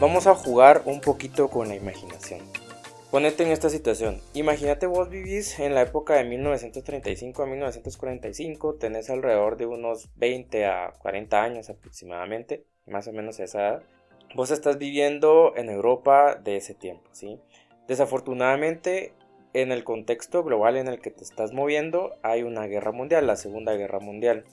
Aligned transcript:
Vamos 0.00 0.26
a 0.26 0.34
jugar 0.34 0.80
un 0.86 1.02
poquito 1.02 1.50
con 1.50 1.68
la 1.68 1.76
imaginación. 1.76 2.40
Ponete 3.10 3.42
en 3.42 3.50
esta 3.50 3.68
situación. 3.68 4.22
Imagínate 4.32 4.86
vos 4.86 5.10
vivís 5.10 5.58
en 5.58 5.74
la 5.74 5.82
época 5.82 6.14
de 6.14 6.24
1935 6.24 7.42
a 7.42 7.46
1945, 7.46 8.76
tenés 8.76 9.10
alrededor 9.10 9.58
de 9.58 9.66
unos 9.66 10.08
20 10.16 10.64
a 10.64 10.94
40 11.02 11.42
años 11.42 11.68
aproximadamente, 11.68 12.64
más 12.86 13.08
o 13.08 13.12
menos 13.12 13.40
esa 13.40 13.58
edad. 13.58 13.82
Vos 14.34 14.50
estás 14.50 14.78
viviendo 14.78 15.52
en 15.54 15.68
Europa 15.68 16.34
de 16.34 16.56
ese 16.56 16.72
tiempo, 16.72 17.04
¿sí? 17.12 17.38
Desafortunadamente, 17.86 19.12
en 19.52 19.70
el 19.70 19.84
contexto 19.84 20.42
global 20.44 20.78
en 20.78 20.88
el 20.88 21.00
que 21.00 21.10
te 21.10 21.24
estás 21.24 21.52
moviendo, 21.52 22.14
hay 22.22 22.42
una 22.42 22.66
guerra 22.66 22.92
mundial, 22.92 23.26
la 23.26 23.36
Segunda 23.36 23.74
Guerra 23.74 24.00
Mundial. 24.00 24.44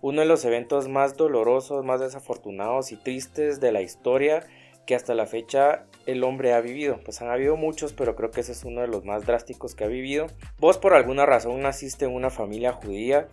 Uno 0.00 0.20
de 0.20 0.28
los 0.28 0.44
eventos 0.44 0.86
más 0.86 1.16
dolorosos, 1.16 1.84
más 1.84 1.98
desafortunados 1.98 2.92
y 2.92 2.96
tristes 2.96 3.58
de 3.58 3.72
la 3.72 3.82
historia 3.82 4.46
que 4.86 4.94
hasta 4.94 5.14
la 5.14 5.26
fecha 5.26 5.86
el 6.06 6.24
hombre 6.24 6.52
ha 6.52 6.60
vivido. 6.60 7.00
Pues 7.04 7.22
han 7.22 7.30
habido 7.30 7.56
muchos, 7.56 7.92
pero 7.92 8.16
creo 8.16 8.30
que 8.30 8.40
ese 8.40 8.52
es 8.52 8.64
uno 8.64 8.80
de 8.80 8.88
los 8.88 9.04
más 9.04 9.26
drásticos 9.26 9.74
que 9.74 9.84
ha 9.84 9.88
vivido. 9.88 10.26
Vos 10.58 10.78
por 10.78 10.94
alguna 10.94 11.26
razón 11.26 11.60
naciste 11.60 12.04
en 12.04 12.14
una 12.14 12.30
familia 12.30 12.72
judía 12.72 13.28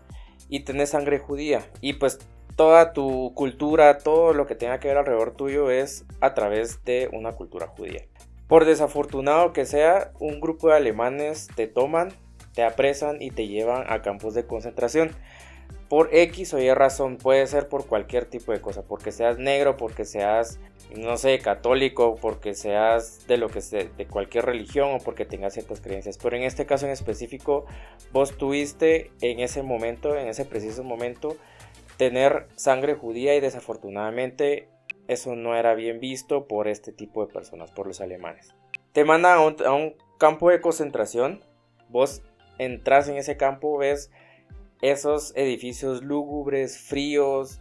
y 0.48 0.62
tenés 0.62 0.89
sangre 0.91 1.20
judía 1.20 1.66
y 1.81 1.94
pues 1.94 2.20
toda 2.55 2.94
tu 2.94 3.34
cultura, 3.35 3.99
todo 3.99 4.34
lo 4.34 4.45
que 4.45 4.55
tenga 4.55 4.80
que 4.80 4.89
ver 4.89 4.98
alrededor 4.98 5.31
tuyo 5.31 5.72
es 5.72 6.05
a 6.20 6.34
través 6.34 6.84
de 6.84 7.09
una 7.13 7.34
cultura 7.34 7.67
judía. 7.67 8.05
Por 8.47 8.66
desafortunado 8.66 9.53
que 9.53 9.66
sea, 9.66 10.11
un 10.19 10.41
grupo 10.41 10.69
de 10.69 10.75
alemanes 10.75 11.47
te 11.56 11.67
toman, 11.67 12.09
te 12.53 12.63
apresan 12.63 13.22
y 13.22 13.31
te 13.31 13.47
llevan 13.47 13.86
a 13.88 14.02
campos 14.02 14.34
de 14.34 14.45
concentración 14.45 15.11
por 15.89 16.13
X 16.15 16.53
o 16.53 16.59
Y 16.59 16.71
razón, 16.71 17.17
puede 17.17 17.45
ser 17.47 17.67
por 17.67 17.87
cualquier 17.87 18.25
tipo 18.25 18.51
de 18.51 18.61
cosa, 18.61 18.83
porque 18.83 19.11
seas 19.11 19.39
negro, 19.39 19.75
porque 19.75 20.05
seas, 20.05 20.59
no 20.95 21.17
sé, 21.17 21.39
católico, 21.39 22.15
porque 22.15 22.53
seas 22.53 23.25
de 23.27 23.37
lo 23.37 23.49
que 23.49 23.61
sea, 23.61 23.85
de 23.85 24.05
cualquier 24.05 24.45
religión 24.45 24.93
o 24.93 24.99
porque 24.99 25.25
tengas 25.25 25.53
ciertas 25.53 25.81
creencias. 25.81 26.19
Pero 26.19 26.37
en 26.37 26.43
este 26.43 26.67
caso 26.67 26.85
en 26.85 26.91
específico, 26.91 27.65
vos 28.11 28.37
tuviste 28.37 29.11
en 29.21 29.39
ese 29.39 29.63
momento, 29.63 30.15
en 30.15 30.27
ese 30.27 30.45
preciso 30.45 30.83
momento, 30.83 31.35
tener 31.97 32.47
sangre 32.55 32.93
judía 32.93 33.35
y 33.35 33.39
desafortunadamente 33.39 34.69
eso 35.07 35.35
no 35.35 35.55
era 35.55 35.73
bien 35.73 35.99
visto 35.99 36.47
por 36.47 36.67
este 36.67 36.91
tipo 36.91 37.25
de 37.25 37.33
personas, 37.33 37.71
por 37.71 37.87
los 37.87 37.99
alemanes. 37.99 38.53
Te 38.93 39.05
mandan 39.05 39.39
a 39.39 39.41
un, 39.41 39.55
a 39.65 39.73
un 39.73 39.95
campo 40.19 40.51
de 40.51 40.61
concentración, 40.61 41.43
vos 41.89 42.21
entras 42.59 43.09
en 43.09 43.17
ese 43.17 43.37
campo, 43.37 43.75
ves 43.79 44.11
esos 44.81 45.33
edificios 45.35 46.03
lúgubres, 46.03 46.77
fríos, 46.77 47.59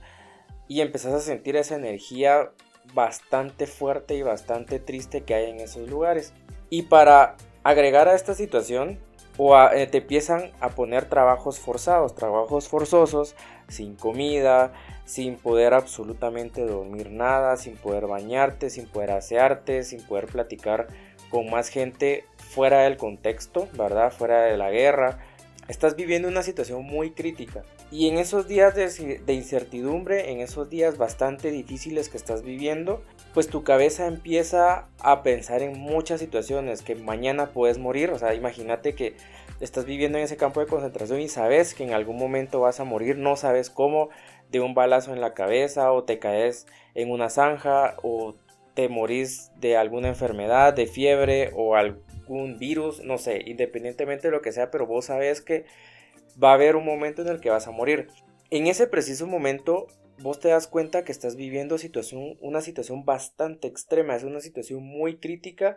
y 0.69 0.81
empezás 0.81 1.15
a 1.15 1.21
sentir 1.21 1.57
esa 1.57 1.77
energía 1.77 2.51
bastante 2.95 3.67
fuerte 3.67 4.15
y 4.15 4.23
bastante 4.23 4.79
triste 4.79 5.23
que 5.23 5.35
hay 5.35 5.51
en 5.51 5.61
esos 5.61 5.89
lugares. 5.89 6.33
Y 6.71 6.83
para 6.83 7.37
agregar 7.63 8.09
a 8.09 8.15
esta 8.15 8.35
situación, 8.35 8.99
o 9.39 9.57
eh, 9.71 9.87
te 9.87 9.99
empiezan 9.99 10.51
a 10.61 10.71
poner 10.71 11.09
trabajos 11.09 11.61
forzados, 11.61 12.15
trabajos 12.15 12.69
forzosos, 12.69 13.37
sin 13.69 13.95
comida, 13.95 14.73
sin 15.05 15.37
poder 15.37 15.75
absolutamente 15.75 16.67
dormir 16.67 17.11
nada, 17.11 17.57
sin 17.57 17.77
poder 17.77 18.07
bañarte, 18.07 18.69
sin 18.69 18.87
poder 18.87 19.13
asearte, 19.13 19.85
sin 19.85 20.03
poder 20.03 20.27
platicar 20.27 20.89
con 21.31 21.49
más 21.51 21.69
gente 21.69 22.25
fuera 22.37 22.83
del 22.83 22.97
contexto, 22.97 23.69
¿verdad? 23.75 24.11
Fuera 24.11 24.43
de 24.43 24.57
la 24.57 24.71
guerra, 24.71 25.19
Estás 25.69 25.97
viviendo 25.97 26.29
una 26.29 26.43
situación 26.43 26.83
muy 26.83 27.11
crítica. 27.11 27.63
Y 27.91 28.09
en 28.09 28.17
esos 28.17 28.49
días 28.49 28.75
de, 28.75 29.35
incertidumbre, 29.35 30.33
en 30.33 30.41
esos 30.41 30.71
días 30.71 30.97
bastante 30.97 31.51
difíciles 31.51 32.09
que 32.09 32.17
estás 32.17 32.43
viviendo, 32.43 33.03
pues 33.35 33.49
tu 33.49 33.65
cabeza 33.65 34.07
empieza 34.07 34.89
a 34.99 35.23
pensar 35.23 35.61
en 35.61 35.79
muchas 35.79 36.21
situaciones, 36.21 36.81
que 36.81 36.95
mañana 36.95 37.51
puedes 37.51 37.77
morir, 37.77 38.11
o 38.11 38.19
sea, 38.19 38.35
imagínate 38.35 38.95
que 38.95 39.15
estás 39.61 39.85
viviendo 39.85 40.17
en 40.17 40.25
ese 40.25 40.39
campo 40.39 40.61
de 40.61 40.67
concentración 40.67 41.21
y 41.21 41.29
sabes 41.29 41.75
que 41.75 41.85
en 41.85 41.93
algún 41.93 42.17
momento 42.17 42.61
vas 42.61 42.81
a 42.81 42.85
morir, 42.85 43.19
no 43.19 43.37
sabes 43.37 43.69
cómo, 43.69 44.09
de 44.51 44.61
un 44.61 44.73
balazo 44.73 45.13
en 45.13 45.21
la 45.21 45.35
cabeza 45.35 45.93
o 45.93 46.05
te 46.05 46.19
caes 46.19 46.67
en 46.95 47.11
una 47.11 47.29
zanja 47.29 47.97
o 48.03 48.37
te 48.73 48.89
morís 48.89 49.51
de 49.57 49.77
alguna 49.77 50.09
enfermedad, 50.09 50.73
de 50.73 50.87
fiebre 50.87 51.51
o 51.55 51.77
algo 51.77 52.01
un 52.35 52.59
virus, 52.59 53.03
no 53.05 53.19
sé, 53.19 53.43
independientemente 53.47 54.29
de 54.29 54.33
lo 54.33 54.43
que 54.43 54.53
sea, 54.53 54.71
pero 54.71 54.87
vos 54.87 55.07
sabes 55.07 55.41
que 55.41 55.65
va 56.43 56.51
a 56.51 56.55
haber 56.55 56.77
un 56.77 56.85
momento 56.85 57.23
en 57.23 57.29
el 57.29 57.41
que 57.41 57.51
vas 57.51 57.67
a 57.67 57.73
morir. 57.73 58.09
En 58.51 58.67
ese 58.67 58.87
preciso 58.87 59.27
momento, 59.27 59.87
vos 60.21 60.41
te 60.41 60.49
das 60.49 60.67
cuenta 60.67 61.05
que 61.05 61.13
estás 61.13 61.37
viviendo 61.37 61.79
situación, 61.79 62.39
una 62.41 62.61
situación 62.61 63.05
bastante 63.05 63.69
extrema, 63.69 64.17
es 64.17 64.25
una 64.25 64.41
situación 64.41 64.83
muy 64.83 65.19
crítica 65.19 65.77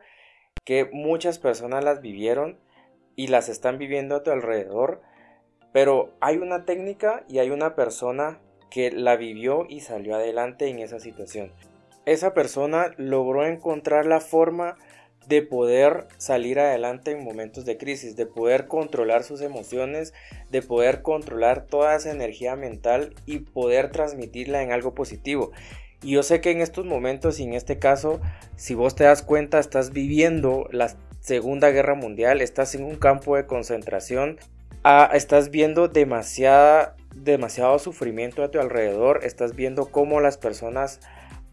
que 0.63 0.89
muchas 0.91 1.39
personas 1.39 1.83
las 1.83 2.01
vivieron 2.01 2.59
y 3.15 3.27
las 3.27 3.49
están 3.49 3.77
viviendo 3.77 4.15
a 4.15 4.23
tu 4.23 4.31
alrededor, 4.31 5.01
pero 5.73 6.13
hay 6.21 6.37
una 6.37 6.65
técnica 6.65 7.25
y 7.27 7.39
hay 7.39 7.49
una 7.49 7.75
persona 7.75 8.39
que 8.69 8.91
la 8.91 9.15
vivió 9.17 9.65
y 9.69 9.81
salió 9.81 10.15
adelante 10.15 10.67
en 10.67 10.79
esa 10.79 10.99
situación. 10.99 11.51
Esa 12.05 12.33
persona 12.33 12.93
logró 12.97 13.45
encontrar 13.45 14.05
la 14.05 14.21
forma 14.21 14.77
de 15.27 15.41
poder 15.41 16.07
salir 16.17 16.59
adelante 16.59 17.11
en 17.11 17.23
momentos 17.23 17.65
de 17.65 17.77
crisis, 17.77 18.15
de 18.15 18.25
poder 18.25 18.67
controlar 18.67 19.23
sus 19.23 19.41
emociones, 19.41 20.13
de 20.49 20.61
poder 20.61 21.01
controlar 21.01 21.65
toda 21.65 21.95
esa 21.95 22.11
energía 22.11 22.55
mental 22.55 23.13
y 23.25 23.39
poder 23.39 23.91
transmitirla 23.91 24.63
en 24.63 24.71
algo 24.71 24.93
positivo. 24.93 25.51
Y 26.03 26.11
yo 26.13 26.23
sé 26.23 26.41
que 26.41 26.51
en 26.51 26.61
estos 26.61 26.85
momentos 26.85 27.39
y 27.39 27.43
en 27.43 27.53
este 27.53 27.77
caso, 27.77 28.19
si 28.55 28.73
vos 28.73 28.95
te 28.95 29.03
das 29.03 29.21
cuenta, 29.21 29.59
estás 29.59 29.91
viviendo 29.91 30.67
la 30.71 30.95
Segunda 31.19 31.69
Guerra 31.69 31.93
Mundial, 31.93 32.41
estás 32.41 32.73
en 32.73 32.83
un 32.83 32.95
campo 32.95 33.35
de 33.35 33.45
concentración, 33.45 34.39
ah, 34.83 35.11
estás 35.13 35.51
viendo 35.51 35.87
demasiada, 35.87 36.95
demasiado 37.13 37.77
sufrimiento 37.77 38.43
a 38.43 38.49
tu 38.49 38.59
alrededor, 38.59 39.23
estás 39.23 39.55
viendo 39.55 39.91
cómo 39.91 40.19
las 40.19 40.39
personas 40.39 40.99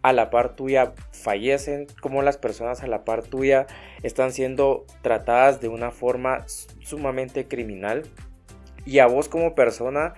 a 0.03 0.12
la 0.12 0.31
par 0.31 0.54
tuya 0.54 0.94
fallecen, 1.12 1.86
como 2.00 2.22
las 2.22 2.36
personas 2.36 2.82
a 2.82 2.86
la 2.86 3.04
par 3.04 3.25
tuya 3.25 3.66
están 4.03 4.32
siendo 4.32 4.86
tratadas 5.03 5.60
de 5.60 5.69
una 5.69 5.91
forma 5.91 6.44
sumamente 6.81 7.48
criminal. 7.48 8.04
Y 8.84 9.00
a 9.00 9.06
vos 9.06 9.28
como 9.28 9.54
persona, 9.54 10.14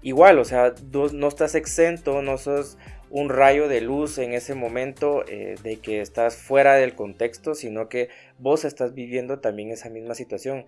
igual, 0.00 0.38
o 0.38 0.44
sea, 0.44 0.74
no, 0.92 1.28
estás 1.28 1.54
exento, 1.54 2.22
no 2.22 2.38
sos 2.38 2.78
un 3.10 3.28
rayo 3.28 3.68
de 3.68 3.80
luz 3.80 4.18
en 4.18 4.32
ese 4.32 4.54
momento 4.54 5.24
eh, 5.28 5.56
de 5.62 5.76
que 5.76 6.00
estás 6.00 6.36
fuera 6.36 6.74
del 6.74 6.94
contexto, 6.94 7.54
sino 7.54 7.88
que 7.88 8.08
vos 8.38 8.64
estás 8.64 8.94
viviendo 8.94 9.40
también 9.40 9.70
esa 9.70 9.90
misma 9.90 10.14
situación. 10.14 10.66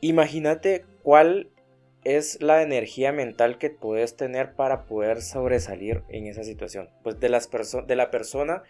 Imagínate 0.00 0.84
cuál 1.02 1.51
es 2.04 2.42
la 2.42 2.62
energía 2.62 3.12
mental 3.12 3.58
que 3.58 3.70
puedes 3.70 4.16
tener 4.16 4.54
para 4.54 4.84
poder 4.84 5.22
sobresalir 5.22 6.02
en 6.08 6.26
esa 6.26 6.44
situación. 6.44 6.88
Pues 7.02 7.20
de, 7.20 7.28
las 7.28 7.48
de 7.86 7.96
la 7.96 8.10
persona 8.10 8.62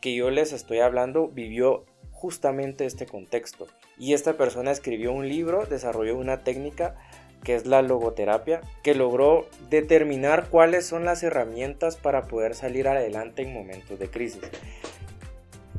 que 0.00 0.14
yo 0.14 0.30
les 0.30 0.52
estoy 0.52 0.80
hablando 0.80 1.28
vivió 1.28 1.84
justamente 2.10 2.86
este 2.86 3.06
contexto. 3.06 3.66
Y 3.98 4.14
esta 4.14 4.36
persona 4.36 4.70
escribió 4.70 5.12
un 5.12 5.28
libro, 5.28 5.66
desarrolló 5.66 6.16
una 6.16 6.44
técnica 6.44 6.96
que 7.42 7.56
es 7.56 7.66
la 7.66 7.82
logoterapia, 7.82 8.60
que 8.82 8.94
logró 8.94 9.48
determinar 9.68 10.48
cuáles 10.48 10.86
son 10.86 11.04
las 11.04 11.22
herramientas 11.22 11.96
para 11.96 12.28
poder 12.28 12.54
salir 12.54 12.86
adelante 12.86 13.42
en 13.42 13.52
momentos 13.52 13.98
de 13.98 14.08
crisis. 14.08 14.42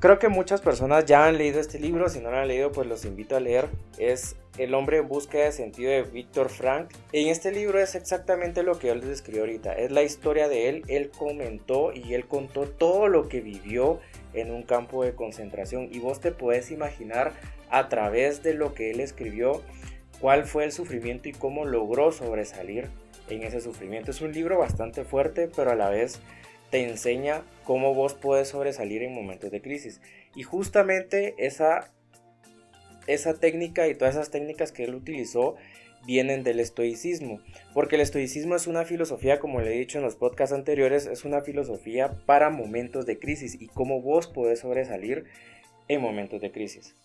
Creo 0.03 0.19
que 0.19 0.27
muchas 0.27 0.59
personas 0.59 1.05
ya 1.05 1.27
han 1.27 1.37
leído 1.37 1.61
este 1.61 1.79
libro, 1.79 2.09
si 2.09 2.19
no 2.19 2.29
lo 2.29 2.35
han 2.35 2.49
leído 2.49 2.73
pues 2.73 2.85
los 2.87 3.05
invito 3.05 3.37
a 3.37 3.39
leer. 3.39 3.69
Es 3.97 4.35
El 4.57 4.73
hombre 4.73 4.97
en 4.97 5.07
búsqueda 5.07 5.45
de 5.45 5.53
sentido 5.53 5.91
de 5.91 6.01
Víctor 6.01 6.49
Frank. 6.49 6.89
En 7.13 7.29
este 7.29 7.53
libro 7.53 7.79
es 7.79 7.95
exactamente 7.95 8.63
lo 8.63 8.77
que 8.77 8.87
yo 8.87 8.95
les 8.95 9.07
describí 9.07 9.39
ahorita. 9.39 9.71
Es 9.71 9.91
la 9.91 10.03
historia 10.03 10.49
de 10.49 10.67
él. 10.67 10.83
Él 10.89 11.09
comentó 11.17 11.93
y 11.93 12.15
él 12.15 12.27
contó 12.27 12.67
todo 12.67 13.07
lo 13.07 13.29
que 13.29 13.39
vivió 13.39 14.01
en 14.33 14.51
un 14.51 14.63
campo 14.63 15.05
de 15.05 15.15
concentración. 15.15 15.87
Y 15.89 15.99
vos 15.99 16.19
te 16.19 16.33
puedes 16.33 16.69
imaginar 16.69 17.31
a 17.69 17.87
través 17.87 18.43
de 18.43 18.55
lo 18.55 18.73
que 18.73 18.91
él 18.91 18.99
escribió 18.99 19.61
cuál 20.19 20.43
fue 20.43 20.65
el 20.65 20.73
sufrimiento 20.73 21.29
y 21.29 21.31
cómo 21.31 21.63
logró 21.63 22.11
sobresalir 22.11 22.89
en 23.29 23.43
ese 23.43 23.61
sufrimiento. 23.61 24.11
Es 24.11 24.19
un 24.19 24.33
libro 24.33 24.59
bastante 24.59 25.05
fuerte, 25.05 25.49
pero 25.55 25.71
a 25.71 25.75
la 25.75 25.87
vez 25.87 26.19
te 26.73 26.89
enseña 26.89 27.43
cómo 27.65 27.93
vos 27.93 28.15
puedes 28.15 28.47
sobresalir 28.47 29.03
en 29.03 29.13
momentos 29.13 29.51
de 29.51 29.61
crisis. 29.61 30.01
Y 30.35 30.41
justamente 30.41 31.35
esa, 31.37 31.93
esa 33.05 33.39
técnica 33.39 33.87
y 33.87 33.93
todas 33.93 34.15
esas 34.15 34.31
técnicas 34.31 34.71
que 34.71 34.85
él 34.85 34.95
utilizó 34.95 35.53
vienen 36.07 36.41
del 36.41 36.59
estoicismo, 36.59 37.41
porque 37.75 37.93
el 37.93 38.01
estoicismo 38.01 38.55
es 38.55 38.65
una 38.65 38.85
filosofía, 38.85 39.39
como 39.39 39.61
le 39.61 39.75
he 39.75 39.77
dicho 39.77 39.99
en 39.99 40.03
los 40.03 40.15
podcasts 40.15 40.51
anteriores, 40.51 41.05
es 41.05 41.25
una 41.25 41.41
filosofía 41.41 42.17
para 42.25 42.49
momentos 42.49 43.05
de 43.05 43.19
crisis 43.19 43.55
y 43.61 43.67
cómo 43.67 44.01
vos 44.01 44.25
podés 44.25 44.61
sobresalir 44.61 45.25
en 45.87 46.01
momentos 46.01 46.41
de 46.41 46.51
crisis. 46.51 46.95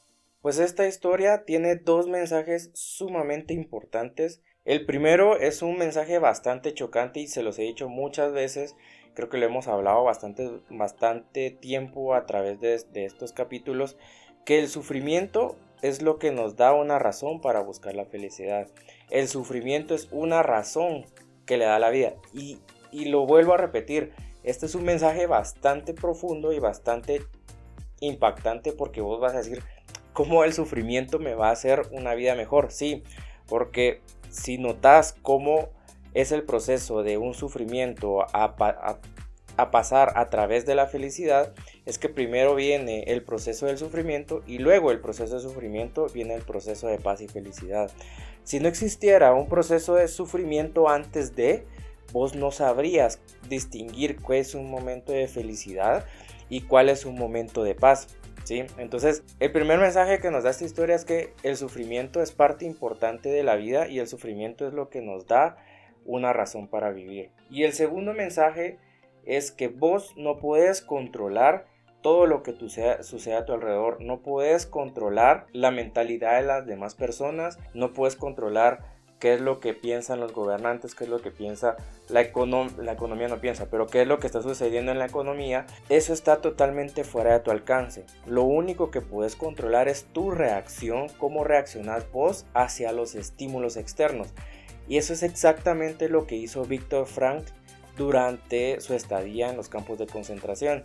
Pues 0.41 0.59
esta 0.59 0.88
historia 0.88 1.44
tiene 1.44 1.76
dos 1.76 2.09
mensajes 2.09 2.70
sumamente 2.73 3.53
importantes. 3.53 4.41
El 4.65 4.87
primero 4.87 5.38
es 5.38 5.61
un 5.61 5.76
mensaje 5.76 6.19
bastante 6.19 6.73
chocante 6.73 7.20
y 7.20 7.26
se 7.26 7.43
los 7.43 7.59
he 7.59 7.65
dicho 7.65 7.91
muchas 7.91 8.32
veces 8.32 8.75
creo 9.19 9.31
que 9.31 9.38
lo 9.38 9.47
hemos 9.47 9.67
hablado 9.67 10.05
bastante, 10.05 10.49
bastante 10.70 11.50
tiempo 11.50 12.15
a 12.15 12.25
través 12.25 12.61
de, 12.61 12.75
estos 13.05 13.32
capítulos, 13.32 13.97
que 14.44 14.61
el 14.61 14.69
sufrimiento 14.69 15.56
es 15.82 16.03
lo 16.03 16.20
que 16.20 16.31
nos 16.31 16.55
da 16.55 16.73
una 16.73 17.00
razón 17.00 17.41
para 17.41 17.59
buscar 17.59 17.97
la 17.97 18.05
felicidad. 18.05 18.69
El 19.11 19.26
sufrimiento 19.26 19.97
es 19.97 20.06
una 20.12 20.44
razón 20.44 21.05
que 21.47 21.56
le 21.56 21.65
da 21.65 21.81
la 21.81 21.91
vida. 21.91 22.15
Y, 22.32 22.61
y 22.93 23.06
lo 23.06 23.26
vuelvo 23.26 23.55
a 23.55 23.56
repetir, 23.56 24.12
este 24.44 24.67
es 24.67 24.76
un 24.76 24.85
mensaje 24.85 25.26
bastante 25.26 25.94
profundo 25.94 26.53
y 26.53 26.61
bastante 26.61 27.23
impactante 27.99 28.70
porque 28.70 29.00
vos 29.00 29.19
vas 29.19 29.35
a 29.35 29.38
decir, 29.38 29.65
¿cómo 30.12 30.44
el 30.44 30.53
sufrimiento 30.53 31.19
me 31.19 31.35
va 31.35 31.49
a 31.49 31.55
hacer 31.55 31.82
una 31.91 32.15
vida 32.15 32.37
mejor? 32.37 32.70
Sí, 32.70 33.03
porque 33.49 34.00
si 34.31 34.59
notas 34.59 35.12
cómo 35.23 35.70
es 36.14 36.32
el 36.32 36.43
proceso 36.43 37.02
de 37.02 37.19
un 37.19 37.34
sufrimiento 37.34 38.22
a, 38.22 38.55
a, 39.56 39.70
pasar 39.70 40.12
a 40.16 40.26
través 40.26 40.66
de 40.66 40.75
la 40.75 40.87
felicidad, 40.87 41.52
es 41.84 41.99
que 41.99 42.08
primero 42.08 42.55
viene 42.55 43.05
el 43.08 43.22
proceso 43.22 43.66
del 43.66 43.78
sufrimiento 43.78 44.43
y 44.46 44.58
luego 44.58 44.90
el 44.90 45.00
proceso 45.00 45.34
de 45.34 45.43
sufrimiento 45.43 46.06
viene 46.14 46.34
el 46.34 46.43
proceso 46.43 46.87
de 46.87 46.99
paz 46.99 47.20
y 47.20 47.28
felicidad. 47.28 47.90
Si 48.44 48.60
no 48.60 48.69
existiera 48.69 49.34
un 49.34 49.49
proceso 49.49 49.94
de 49.94 50.08
sufrimiento 50.08 50.88
antes 50.88 51.34
de, 51.34 51.66
vos 52.12 52.34
no 52.34 52.50
sabrías 52.50 53.20
distinguir 53.49 54.20
cuál 54.20 54.38
es 54.38 54.55
un 54.55 54.70
momento 54.70 55.12
de 55.12 55.28
felicidad 55.28 56.06
y 56.49 56.62
cuál 56.62 56.88
es 56.88 57.05
un 57.05 57.16
momento 57.16 57.62
de 57.62 57.75
paz. 57.75 58.16
¿sí? 58.44 58.64
Entonces, 58.78 59.22
el 59.40 59.52
primer 59.52 59.78
mensaje 59.78 60.20
que 60.20 60.31
nos 60.31 60.44
da 60.44 60.50
esta 60.50 60.64
historia 60.64 60.96
es 60.96 61.05
que 61.05 61.34
el 61.43 61.56
sufrimiento 61.56 62.22
es 62.22 62.32
parte 62.32 62.64
importante 62.64 63.28
de 63.28 63.43
la 63.43 63.56
vida 63.56 63.88
y 63.88 63.99
el 63.99 64.08
sufrimiento 64.08 64.66
es 64.66 64.72
lo 64.72 64.88
que 64.88 65.02
nos 65.02 65.26
da 65.26 65.58
una 66.08 66.32
razón 66.32 66.66
para 66.66 66.90
vivir. 66.90 67.31
Y 67.50 67.62
el 67.62 67.72
segundo 67.72 68.12
mensaje 68.14 68.78
es 69.25 69.52
que 69.52 69.69
vos 69.69 70.14
no 70.16 70.38
puedes 70.38 70.82
controlar 70.82 71.66
todo 72.02 72.26
lo 72.26 72.43
que 72.43 72.55
sucede 72.55 73.37
a 73.37 73.44
tu 73.44 73.52
alrededor. 73.52 74.00
No 74.00 74.20
puedes 74.20 74.66
controlar 74.66 75.46
la 75.52 75.70
mentalidad 75.70 76.40
de 76.40 76.46
las 76.46 76.66
demás 76.66 76.94
personas, 76.94 77.58
no 77.75 77.93
puedes 77.93 78.16
controlar 78.16 78.99
qué 79.19 79.34
es 79.34 79.40
lo 79.40 79.60
que 79.60 79.75
piensan 79.75 80.20
los 80.20 80.32
gobernantes, 80.32 80.94
qué 80.94 81.05
es 81.05 81.10
lo 81.10 81.20
que 81.20 81.31
piensa 81.31 81.76
la, 82.08 82.22
la 82.22 82.93
economía, 82.93 83.28
no 83.28 83.40
piensa, 83.40 83.66
pero 83.70 83.87
qué 83.87 84.02
es 84.02 84.08
lo 84.08 84.20
que 84.20 84.26
está 84.26 84.43
sucediendo 84.43 84.93
en 84.93 84.99
la 84.99 85.06
economía, 85.06 85.66
eso 85.88 86.12
está 86.12 86.40
totalmente 86.40 87.05
fuera 87.05 87.32
de 87.32 87.40
tu 87.40 87.50
alcance. 87.50 88.05
Lo 88.26 88.44
único 88.44 88.90
que 88.90 89.00
puedes 89.00 89.37
controlar 89.37 89.88
es 89.88 90.05
tu 90.12 90.31
reacción, 90.31 91.08
cómo 91.19 91.44
reaccionas 91.44 92.10
vos 92.12 92.46
hacia 92.55 92.93
los 92.93 93.14
estímulos 93.14 93.76
externos. 93.76 94.32
Y 94.88 94.96
eso 94.96 95.12
es 95.12 95.23
exactamente 95.23 96.08
lo 96.08 96.26
que 96.26 96.37
hizo 96.37 96.64
Víctor 96.64 97.06
Frank 97.06 97.44
durante 97.96 98.81
su 98.81 98.94
estadía 98.94 99.50
en 99.50 99.56
los 99.56 99.69
campos 99.69 99.99
de 99.99 100.06
concentración. 100.06 100.85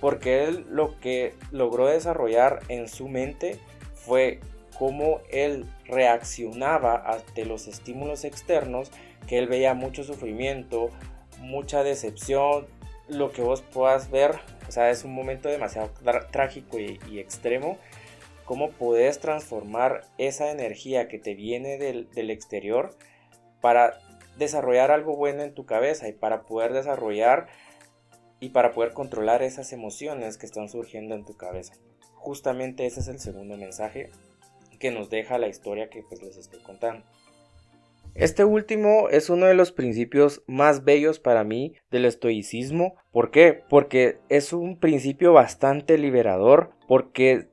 Porque 0.00 0.44
él 0.44 0.66
lo 0.70 0.98
que 0.98 1.34
logró 1.50 1.86
desarrollar 1.86 2.60
en 2.68 2.88
su 2.88 3.08
mente 3.08 3.58
fue 3.94 4.40
cómo 4.78 5.20
él 5.30 5.66
reaccionaba 5.84 6.96
ante 7.06 7.44
los 7.44 7.68
estímulos 7.68 8.24
externos, 8.24 8.90
que 9.28 9.38
él 9.38 9.46
veía 9.46 9.74
mucho 9.74 10.02
sufrimiento, 10.02 10.88
mucha 11.38 11.84
decepción, 11.84 12.66
lo 13.08 13.30
que 13.32 13.42
vos 13.42 13.62
puedas 13.62 14.10
ver, 14.10 14.38
o 14.66 14.72
sea, 14.72 14.90
es 14.90 15.04
un 15.04 15.14
momento 15.14 15.48
demasiado 15.48 15.90
trágico 16.30 16.78
y, 16.78 17.18
extremo, 17.18 17.78
cómo 18.44 18.70
puedes 18.70 19.20
transformar 19.20 20.02
esa 20.18 20.50
energía 20.50 21.06
que 21.08 21.18
te 21.18 21.34
viene 21.34 21.78
del 21.78 22.30
exterior 22.30 22.96
para 23.62 23.98
desarrollar 24.36 24.90
algo 24.90 25.16
bueno 25.16 25.42
en 25.42 25.54
tu 25.54 25.64
cabeza 25.64 26.08
y 26.08 26.12
para 26.12 26.42
poder 26.42 26.74
desarrollar 26.74 27.46
y 28.40 28.50
para 28.50 28.72
poder 28.72 28.92
controlar 28.92 29.42
esas 29.42 29.72
emociones 29.72 30.36
que 30.36 30.46
están 30.46 30.68
surgiendo 30.68 31.14
en 31.14 31.24
tu 31.24 31.36
cabeza. 31.36 31.74
Justamente 32.16 32.84
ese 32.84 33.00
es 33.00 33.08
el 33.08 33.20
segundo 33.20 33.56
mensaje 33.56 34.10
que 34.78 34.90
nos 34.90 35.08
deja 35.08 35.38
la 35.38 35.48
historia 35.48 35.88
que 35.88 36.02
pues 36.02 36.22
les 36.22 36.36
estoy 36.36 36.60
contando. 36.60 37.06
Este 38.14 38.44
último 38.44 39.08
es 39.08 39.30
uno 39.30 39.46
de 39.46 39.54
los 39.54 39.72
principios 39.72 40.42
más 40.46 40.84
bellos 40.84 41.18
para 41.18 41.44
mí 41.44 41.76
del 41.90 42.04
estoicismo. 42.04 42.96
¿Por 43.10 43.30
qué? 43.30 43.62
Porque 43.70 44.18
es 44.28 44.52
un 44.52 44.78
principio 44.78 45.32
bastante 45.32 45.96
liberador, 45.96 46.72
porque 46.88 47.48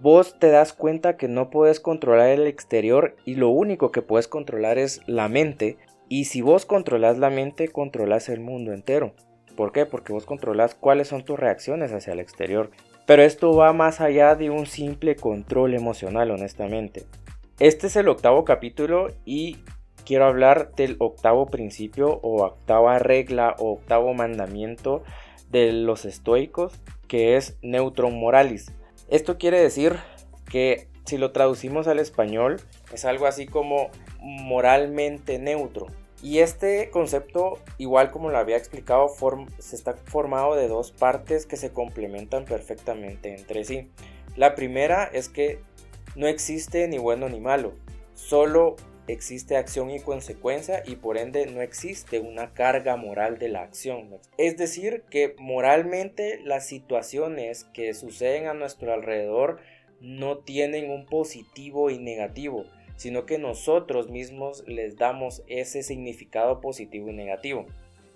vos 0.00 0.38
te 0.38 0.50
das 0.50 0.72
cuenta 0.72 1.16
que 1.16 1.28
no 1.28 1.50
puedes 1.50 1.80
controlar 1.80 2.28
el 2.28 2.46
exterior 2.46 3.16
y 3.24 3.34
lo 3.34 3.48
único 3.48 3.90
que 3.90 4.02
puedes 4.02 4.28
controlar 4.28 4.78
es 4.78 5.00
la 5.06 5.28
mente. 5.28 5.76
Y 6.08 6.26
si 6.26 6.40
vos 6.40 6.66
controlas 6.66 7.18
la 7.18 7.30
mente, 7.30 7.68
controlas 7.68 8.28
el 8.28 8.40
mundo 8.40 8.72
entero. 8.72 9.14
¿Por 9.56 9.72
qué? 9.72 9.86
Porque 9.86 10.12
vos 10.12 10.24
controlas 10.24 10.74
cuáles 10.74 11.08
son 11.08 11.24
tus 11.24 11.38
reacciones 11.38 11.92
hacia 11.92 12.12
el 12.12 12.20
exterior. 12.20 12.70
Pero 13.06 13.22
esto 13.22 13.54
va 13.54 13.72
más 13.72 14.00
allá 14.00 14.34
de 14.34 14.50
un 14.50 14.66
simple 14.66 15.16
control 15.16 15.74
emocional, 15.74 16.30
honestamente. 16.30 17.06
Este 17.58 17.88
es 17.88 17.96
el 17.96 18.08
octavo 18.08 18.44
capítulo 18.44 19.08
y 19.24 19.58
quiero 20.06 20.26
hablar 20.26 20.72
del 20.76 20.96
octavo 21.00 21.46
principio 21.46 22.20
o 22.22 22.44
octava 22.44 22.98
regla 23.00 23.56
o 23.58 23.72
octavo 23.72 24.14
mandamiento 24.14 25.02
de 25.50 25.72
los 25.72 26.04
estoicos, 26.04 26.80
que 27.08 27.36
es 27.36 27.58
neutron 27.62 28.18
moralis. 28.18 28.72
Esto 29.08 29.38
quiere 29.38 29.58
decir 29.58 29.96
que 30.50 30.88
si 31.06 31.16
lo 31.16 31.32
traducimos 31.32 31.88
al 31.88 31.98
español 31.98 32.60
es 32.92 33.06
algo 33.06 33.26
así 33.26 33.46
como 33.46 33.90
moralmente 34.20 35.38
neutro. 35.38 35.86
Y 36.22 36.40
este 36.40 36.90
concepto, 36.90 37.58
igual 37.78 38.10
como 38.10 38.28
lo 38.28 38.36
había 38.36 38.56
explicado, 38.56 39.08
se 39.58 39.76
está 39.76 39.94
formado 40.04 40.56
de 40.56 40.68
dos 40.68 40.90
partes 40.90 41.46
que 41.46 41.56
se 41.56 41.72
complementan 41.72 42.44
perfectamente 42.44 43.34
entre 43.34 43.64
sí. 43.64 43.90
La 44.36 44.54
primera 44.54 45.04
es 45.04 45.28
que 45.28 45.60
no 46.14 46.26
existe 46.26 46.86
ni 46.88 46.98
bueno 46.98 47.28
ni 47.28 47.40
malo, 47.40 47.72
solo 48.14 48.76
existe 49.08 49.56
acción 49.56 49.90
y 49.90 50.00
consecuencia 50.00 50.82
y 50.86 50.96
por 50.96 51.18
ende 51.18 51.46
no 51.46 51.62
existe 51.62 52.20
una 52.20 52.52
carga 52.54 52.96
moral 52.96 53.38
de 53.38 53.48
la 53.48 53.62
acción. 53.62 54.18
Es 54.36 54.56
decir, 54.56 55.02
que 55.10 55.34
moralmente 55.38 56.40
las 56.44 56.66
situaciones 56.66 57.64
que 57.72 57.94
suceden 57.94 58.46
a 58.46 58.54
nuestro 58.54 58.92
alrededor 58.92 59.58
no 60.00 60.38
tienen 60.38 60.90
un 60.90 61.06
positivo 61.06 61.90
y 61.90 61.98
negativo, 61.98 62.66
sino 62.96 63.26
que 63.26 63.38
nosotros 63.38 64.10
mismos 64.10 64.62
les 64.66 64.96
damos 64.96 65.42
ese 65.48 65.82
significado 65.82 66.60
positivo 66.60 67.08
y 67.08 67.14
negativo. 67.14 67.66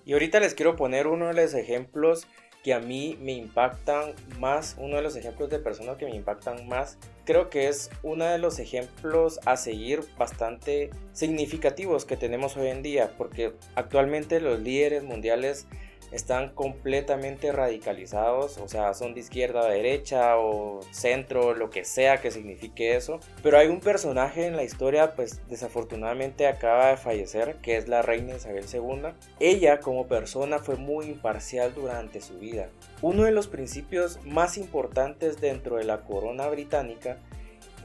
Y 0.04 0.12
ahorita 0.12 0.40
les 0.40 0.54
quiero 0.54 0.76
poner 0.76 1.06
uno 1.06 1.28
de 1.28 1.34
los 1.34 1.54
ejemplos 1.54 2.26
que 2.62 2.74
a 2.74 2.78
mí 2.78 3.18
me 3.20 3.32
impactan 3.32 4.14
más, 4.38 4.76
uno 4.78 4.96
de 4.96 5.02
los 5.02 5.16
ejemplos 5.16 5.50
de 5.50 5.58
personas 5.58 5.96
que 5.96 6.04
me 6.04 6.14
impactan 6.14 6.68
más, 6.68 6.96
creo 7.24 7.50
que 7.50 7.68
es 7.68 7.90
uno 8.02 8.24
de 8.24 8.38
los 8.38 8.58
ejemplos 8.58 9.40
a 9.44 9.56
seguir 9.56 10.02
bastante 10.16 10.90
significativos 11.12 12.04
que 12.04 12.16
tenemos 12.16 12.56
hoy 12.56 12.68
en 12.68 12.82
día, 12.82 13.14
porque 13.18 13.52
actualmente 13.74 14.40
los 14.40 14.60
líderes 14.60 15.02
mundiales 15.02 15.66
están 16.12 16.50
completamente 16.50 17.52
radicalizados, 17.52 18.58
o 18.58 18.68
sea, 18.68 18.92
son 18.94 19.14
de 19.14 19.20
izquierda 19.20 19.62
a 19.62 19.70
derecha 19.70 20.36
o 20.38 20.80
centro, 20.90 21.54
lo 21.54 21.70
que 21.70 21.84
sea 21.84 22.20
que 22.20 22.30
signifique 22.30 22.94
eso. 22.94 23.18
Pero 23.42 23.58
hay 23.58 23.68
un 23.68 23.80
personaje 23.80 24.46
en 24.46 24.56
la 24.56 24.62
historia, 24.62 25.14
pues 25.16 25.40
desafortunadamente 25.48 26.46
acaba 26.46 26.88
de 26.88 26.96
fallecer, 26.96 27.56
que 27.62 27.76
es 27.76 27.88
la 27.88 28.02
reina 28.02 28.36
Isabel 28.36 28.66
II. 28.72 29.14
Ella 29.40 29.80
como 29.80 30.06
persona 30.06 30.58
fue 30.58 30.76
muy 30.76 31.06
imparcial 31.06 31.74
durante 31.74 32.20
su 32.20 32.38
vida. 32.38 32.68
Uno 33.00 33.24
de 33.24 33.32
los 33.32 33.48
principios 33.48 34.20
más 34.24 34.58
importantes 34.58 35.40
dentro 35.40 35.76
de 35.76 35.84
la 35.84 36.02
corona 36.02 36.46
británica 36.48 37.18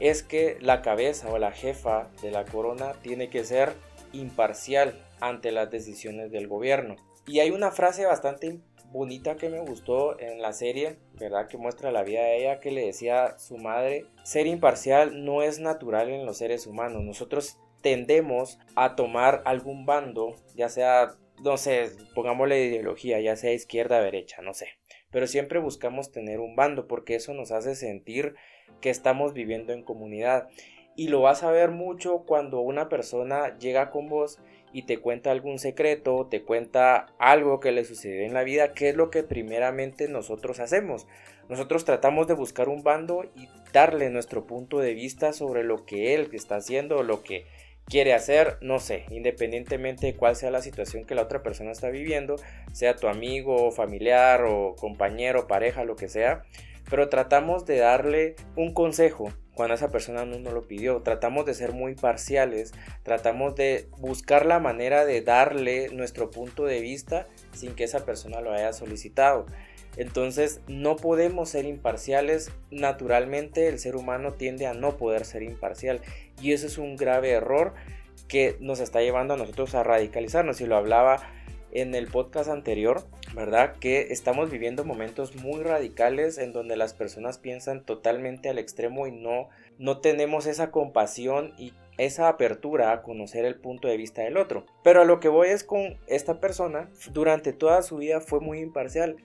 es 0.00 0.22
que 0.22 0.58
la 0.60 0.82
cabeza 0.82 1.30
o 1.30 1.38
la 1.38 1.52
jefa 1.52 2.08
de 2.22 2.30
la 2.30 2.44
corona 2.44 2.92
tiene 3.02 3.30
que 3.30 3.44
ser 3.44 3.72
imparcial 4.12 4.94
ante 5.20 5.50
las 5.50 5.70
decisiones 5.70 6.30
del 6.30 6.46
gobierno. 6.46 6.96
Y 7.28 7.40
hay 7.40 7.50
una 7.50 7.70
frase 7.70 8.06
bastante 8.06 8.58
bonita 8.90 9.36
que 9.36 9.50
me 9.50 9.60
gustó 9.60 10.18
en 10.18 10.40
la 10.40 10.54
serie, 10.54 10.96
¿verdad? 11.20 11.46
Que 11.46 11.58
muestra 11.58 11.92
la 11.92 12.02
vida 12.02 12.22
de 12.22 12.38
ella, 12.38 12.58
que 12.58 12.70
le 12.70 12.86
decía 12.86 13.38
su 13.38 13.58
madre, 13.58 14.06
ser 14.22 14.46
imparcial 14.46 15.26
no 15.26 15.42
es 15.42 15.60
natural 15.60 16.08
en 16.08 16.24
los 16.24 16.38
seres 16.38 16.66
humanos. 16.66 17.04
Nosotros 17.04 17.58
tendemos 17.82 18.58
a 18.76 18.96
tomar 18.96 19.42
algún 19.44 19.84
bando, 19.84 20.36
ya 20.54 20.70
sea, 20.70 21.16
no 21.44 21.58
sé, 21.58 21.90
pongámosle 22.14 22.64
ideología, 22.64 23.20
ya 23.20 23.36
sea 23.36 23.52
izquierda 23.52 24.00
derecha, 24.00 24.40
no 24.40 24.54
sé. 24.54 24.68
Pero 25.10 25.26
siempre 25.26 25.58
buscamos 25.58 26.10
tener 26.10 26.40
un 26.40 26.56
bando 26.56 26.88
porque 26.88 27.14
eso 27.14 27.34
nos 27.34 27.52
hace 27.52 27.74
sentir 27.74 28.36
que 28.80 28.88
estamos 28.88 29.34
viviendo 29.34 29.74
en 29.74 29.82
comunidad. 29.82 30.48
Y 30.96 31.08
lo 31.08 31.20
vas 31.20 31.42
a 31.42 31.50
ver 31.50 31.70
mucho 31.70 32.24
cuando 32.26 32.60
una 32.60 32.88
persona 32.88 33.56
llega 33.58 33.90
con 33.90 34.08
vos 34.08 34.40
y 34.72 34.82
te 34.82 34.98
cuenta 34.98 35.30
algún 35.30 35.58
secreto, 35.58 36.26
te 36.30 36.42
cuenta 36.42 37.06
algo 37.18 37.60
que 37.60 37.72
le 37.72 37.84
sucedió 37.84 38.24
en 38.24 38.34
la 38.34 38.42
vida, 38.42 38.72
¿qué 38.72 38.90
es 38.90 38.96
lo 38.96 39.10
que 39.10 39.22
primeramente 39.22 40.08
nosotros 40.08 40.60
hacemos? 40.60 41.06
Nosotros 41.48 41.84
tratamos 41.84 42.26
de 42.26 42.34
buscar 42.34 42.68
un 42.68 42.82
bando 42.82 43.24
y 43.34 43.48
darle 43.72 44.10
nuestro 44.10 44.46
punto 44.46 44.78
de 44.78 44.94
vista 44.94 45.32
sobre 45.32 45.64
lo 45.64 45.86
que 45.86 46.14
él 46.14 46.28
está 46.32 46.56
haciendo, 46.56 47.02
lo 47.02 47.22
que 47.22 47.46
quiere 47.86 48.12
hacer, 48.12 48.58
no 48.60 48.80
sé, 48.80 49.06
independientemente 49.10 50.06
de 50.06 50.14
cuál 50.14 50.36
sea 50.36 50.50
la 50.50 50.60
situación 50.60 51.04
que 51.06 51.14
la 51.14 51.22
otra 51.22 51.42
persona 51.42 51.70
está 51.70 51.88
viviendo, 51.88 52.36
sea 52.72 52.96
tu 52.96 53.08
amigo, 53.08 53.70
familiar 53.72 54.44
o 54.44 54.74
compañero, 54.76 55.46
pareja, 55.46 55.84
lo 55.84 55.96
que 55.96 56.08
sea, 56.08 56.42
pero 56.90 57.08
tratamos 57.08 57.64
de 57.64 57.78
darle 57.78 58.36
un 58.56 58.74
consejo 58.74 59.32
cuando 59.58 59.74
esa 59.74 59.90
persona 59.90 60.24
no 60.24 60.38
nos 60.38 60.52
lo 60.52 60.68
pidió. 60.68 61.02
Tratamos 61.02 61.44
de 61.44 61.52
ser 61.52 61.72
muy 61.72 61.96
parciales, 61.96 62.72
tratamos 63.02 63.56
de 63.56 63.88
buscar 63.98 64.46
la 64.46 64.60
manera 64.60 65.04
de 65.04 65.20
darle 65.20 65.88
nuestro 65.88 66.30
punto 66.30 66.64
de 66.64 66.80
vista 66.80 67.26
sin 67.50 67.74
que 67.74 67.82
esa 67.82 68.04
persona 68.04 68.40
lo 68.40 68.52
haya 68.52 68.72
solicitado. 68.72 69.46
Entonces 69.96 70.60
no 70.68 70.94
podemos 70.94 71.48
ser 71.48 71.64
imparciales. 71.64 72.52
Naturalmente 72.70 73.66
el 73.66 73.80
ser 73.80 73.96
humano 73.96 74.34
tiende 74.34 74.68
a 74.68 74.74
no 74.74 74.96
poder 74.96 75.24
ser 75.24 75.42
imparcial 75.42 76.02
y 76.40 76.52
eso 76.52 76.68
es 76.68 76.78
un 76.78 76.94
grave 76.94 77.30
error 77.30 77.74
que 78.28 78.56
nos 78.60 78.78
está 78.78 79.00
llevando 79.00 79.34
a 79.34 79.38
nosotros 79.38 79.74
a 79.74 79.82
radicalizarnos. 79.82 80.60
Y 80.60 80.66
lo 80.66 80.76
hablaba 80.76 81.28
en 81.72 81.94
el 81.94 82.06
podcast 82.06 82.48
anterior, 82.48 83.04
¿verdad? 83.34 83.76
Que 83.78 84.08
estamos 84.10 84.50
viviendo 84.50 84.84
momentos 84.84 85.36
muy 85.36 85.62
radicales 85.62 86.38
en 86.38 86.52
donde 86.52 86.76
las 86.76 86.94
personas 86.94 87.38
piensan 87.38 87.84
totalmente 87.84 88.48
al 88.48 88.58
extremo 88.58 89.06
y 89.06 89.12
no, 89.12 89.48
no 89.78 89.98
tenemos 89.98 90.46
esa 90.46 90.70
compasión 90.70 91.52
y 91.58 91.72
esa 91.98 92.28
apertura 92.28 92.92
a 92.92 93.02
conocer 93.02 93.44
el 93.44 93.56
punto 93.56 93.88
de 93.88 93.96
vista 93.96 94.22
del 94.22 94.36
otro. 94.36 94.64
Pero 94.82 95.02
a 95.02 95.04
lo 95.04 95.20
que 95.20 95.28
voy 95.28 95.48
es 95.48 95.64
con 95.64 95.98
esta 96.06 96.40
persona, 96.40 96.90
durante 97.12 97.52
toda 97.52 97.82
su 97.82 97.96
vida 97.96 98.20
fue 98.20 98.40
muy 98.40 98.60
imparcial. 98.60 99.16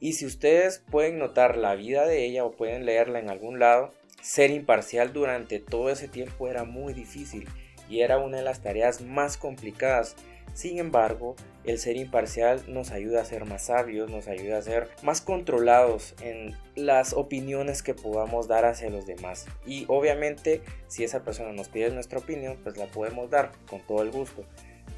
Y 0.00 0.12
si 0.12 0.26
ustedes 0.26 0.84
pueden 0.90 1.18
notar 1.18 1.56
la 1.56 1.74
vida 1.74 2.06
de 2.06 2.24
ella 2.24 2.44
o 2.44 2.52
pueden 2.52 2.86
leerla 2.86 3.18
en 3.18 3.30
algún 3.30 3.58
lado, 3.58 3.92
ser 4.20 4.50
imparcial 4.50 5.12
durante 5.12 5.60
todo 5.60 5.90
ese 5.90 6.08
tiempo 6.08 6.48
era 6.48 6.64
muy 6.64 6.92
difícil 6.92 7.48
y 7.88 8.00
era 8.00 8.18
una 8.18 8.38
de 8.38 8.42
las 8.42 8.62
tareas 8.62 9.00
más 9.00 9.36
complicadas. 9.36 10.16
Sin 10.58 10.80
embargo, 10.80 11.36
el 11.62 11.78
ser 11.78 11.96
imparcial 11.96 12.64
nos 12.66 12.90
ayuda 12.90 13.22
a 13.22 13.24
ser 13.24 13.44
más 13.44 13.66
sabios, 13.66 14.10
nos 14.10 14.26
ayuda 14.26 14.58
a 14.58 14.62
ser 14.62 14.88
más 15.04 15.20
controlados 15.20 16.16
en 16.20 16.56
las 16.74 17.12
opiniones 17.12 17.84
que 17.84 17.94
podamos 17.94 18.48
dar 18.48 18.64
hacia 18.64 18.90
los 18.90 19.06
demás. 19.06 19.46
Y 19.64 19.84
obviamente, 19.86 20.62
si 20.88 21.04
esa 21.04 21.22
persona 21.22 21.52
nos 21.52 21.68
pide 21.68 21.92
nuestra 21.92 22.18
opinión, 22.18 22.58
pues 22.64 22.76
la 22.76 22.86
podemos 22.86 23.30
dar 23.30 23.52
con 23.70 23.86
todo 23.86 24.02
el 24.02 24.10
gusto. 24.10 24.44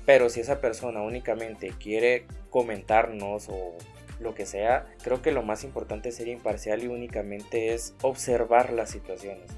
Pero 0.07 0.31
si 0.31 0.40
esa 0.40 0.62
persona 0.62 1.02
únicamente 1.02 1.75
quiere 1.79 2.25
comentarnos 2.49 3.50
o 3.50 3.76
lo 4.19 4.35
que 4.35 4.47
sea, 4.47 4.87
creo 5.05 5.21
que 5.21 5.31
lo 5.31 5.43
más 5.43 5.62
importante 5.62 6.09
es 6.09 6.17
ser 6.17 6.29
imparcial 6.29 6.83
y 6.83 6.87
únicamente 6.87 7.75
es 7.75 7.95
observar 8.00 8.73
las 8.73 8.88
situaciones. 8.88 9.50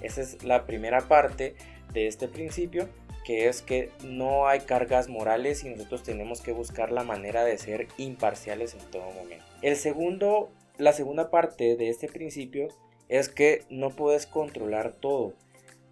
Esa 0.00 0.22
es 0.22 0.42
la 0.42 0.64
primera 0.64 1.02
parte 1.02 1.54
de 1.92 2.06
este 2.06 2.28
principio 2.28 2.88
que 3.24 3.48
es 3.48 3.62
que 3.62 3.90
no 4.04 4.46
hay 4.46 4.60
cargas 4.60 5.08
morales 5.08 5.64
y 5.64 5.70
nosotros 5.70 6.02
tenemos 6.02 6.40
que 6.40 6.52
buscar 6.52 6.90
la 6.90 7.04
manera 7.04 7.44
de 7.44 7.58
ser 7.58 7.88
imparciales 7.96 8.74
en 8.74 8.90
todo 8.90 9.10
momento. 9.12 9.44
El 9.62 9.76
segundo, 9.76 10.50
la 10.78 10.92
segunda 10.92 11.30
parte 11.30 11.76
de 11.76 11.88
este 11.88 12.08
principio 12.08 12.68
es 13.08 13.28
que 13.28 13.64
no 13.68 13.90
puedes 13.90 14.26
controlar 14.26 14.92
todo. 14.92 15.34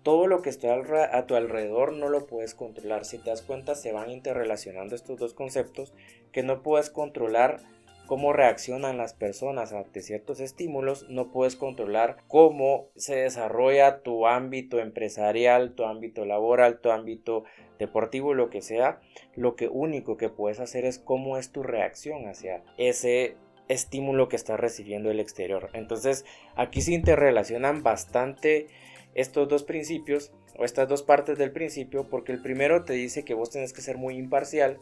Todo 0.02 0.26
lo 0.26 0.40
que 0.40 0.49
está 0.49 0.75
a 1.12 1.26
tu 1.26 1.35
alrededor 1.35 1.92
no 1.92 2.08
lo 2.08 2.26
puedes 2.26 2.54
controlar. 2.54 3.04
Si 3.04 3.18
te 3.18 3.30
das 3.30 3.42
cuenta, 3.42 3.75
se 3.75 3.92
van 3.92 4.11
interrelacionando 4.11 4.94
estos 4.94 5.18
dos 5.18 5.35
conceptos 5.35 5.92
que 6.32 6.42
no 6.42 6.62
puedes 6.62 6.88
controlar 6.88 7.61
cómo 8.09 8.33
reaccionan 8.33 8.97
las 8.97 9.12
personas 9.12 9.73
ante 9.73 10.00
ciertos 10.00 10.41
estímulos, 10.41 11.07
no 11.11 11.31
puedes 11.31 11.57
controlar 11.57 12.17
cómo 12.27 12.88
se 12.97 13.15
desarrolla 13.17 14.00
tu 14.00 14.27
ámbito 14.27 14.81
empresarial, 14.81 15.75
tu 15.75 15.85
ámbito 15.85 16.25
laboral, 16.25 16.81
tu 16.81 16.91
ámbito 16.91 17.45
deportivo, 17.79 18.33
lo 18.33 18.49
que 18.49 18.62
sea. 18.62 18.99
Lo 19.37 19.57
que 19.57 19.69
único 19.69 20.17
que 20.17 20.31
puedes 20.31 20.59
hacer 20.59 20.87
es 20.87 20.99
cómo 20.99 21.37
es 21.37 21.53
tu 21.53 21.62
reacción 21.62 22.27
hacia 22.27 22.65
ese 22.79 23.37
estímulo 23.69 24.29
que 24.29 24.37
estás 24.37 24.59
recibiendo 24.59 25.11
del 25.11 25.21
exterior. 25.21 25.69
Entonces, 25.75 26.25
aquí 26.57 26.81
se 26.81 26.95
interrelacionan 26.95 27.83
bastante 27.83 28.69
estos 29.15 29.49
dos 29.49 29.65
principios 29.65 30.33
o 30.57 30.65
estas 30.65 30.88
dos 30.88 31.03
partes 31.03 31.37
del 31.37 31.53
principio, 31.53 32.09
porque 32.09 32.33
el 32.33 32.41
primero 32.41 32.85
te 32.85 32.95
dice 32.95 33.23
que 33.25 33.35
vos 33.35 33.50
tenés 33.50 33.75
que 33.75 33.83
ser 33.83 33.99
muy 33.99 34.17
imparcial 34.17 34.81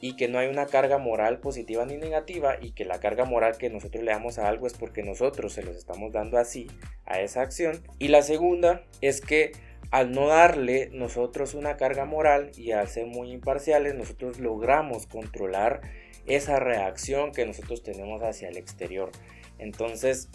y 0.00 0.16
que 0.16 0.28
no 0.28 0.38
hay 0.38 0.48
una 0.48 0.66
carga 0.66 0.98
moral 0.98 1.40
positiva 1.40 1.84
ni 1.86 1.96
negativa 1.96 2.56
y 2.60 2.72
que 2.72 2.84
la 2.84 3.00
carga 3.00 3.24
moral 3.24 3.56
que 3.58 3.70
nosotros 3.70 4.04
le 4.04 4.12
damos 4.12 4.38
a 4.38 4.48
algo 4.48 4.66
es 4.66 4.74
porque 4.74 5.02
nosotros 5.02 5.52
se 5.52 5.62
los 5.62 5.76
estamos 5.76 6.12
dando 6.12 6.38
así 6.38 6.66
a 7.06 7.20
esa 7.20 7.42
acción. 7.42 7.82
Y 7.98 8.08
la 8.08 8.22
segunda 8.22 8.84
es 9.00 9.20
que 9.20 9.52
al 9.90 10.12
no 10.12 10.26
darle 10.28 10.90
nosotros 10.92 11.54
una 11.54 11.76
carga 11.76 12.04
moral 12.04 12.50
y 12.56 12.72
al 12.72 12.88
ser 12.88 13.06
muy 13.06 13.30
imparciales, 13.30 13.94
nosotros 13.94 14.40
logramos 14.40 15.06
controlar 15.06 15.82
esa 16.26 16.58
reacción 16.58 17.32
que 17.32 17.46
nosotros 17.46 17.82
tenemos 17.82 18.22
hacia 18.22 18.48
el 18.48 18.56
exterior. 18.56 19.10
Entonces, 19.58 20.28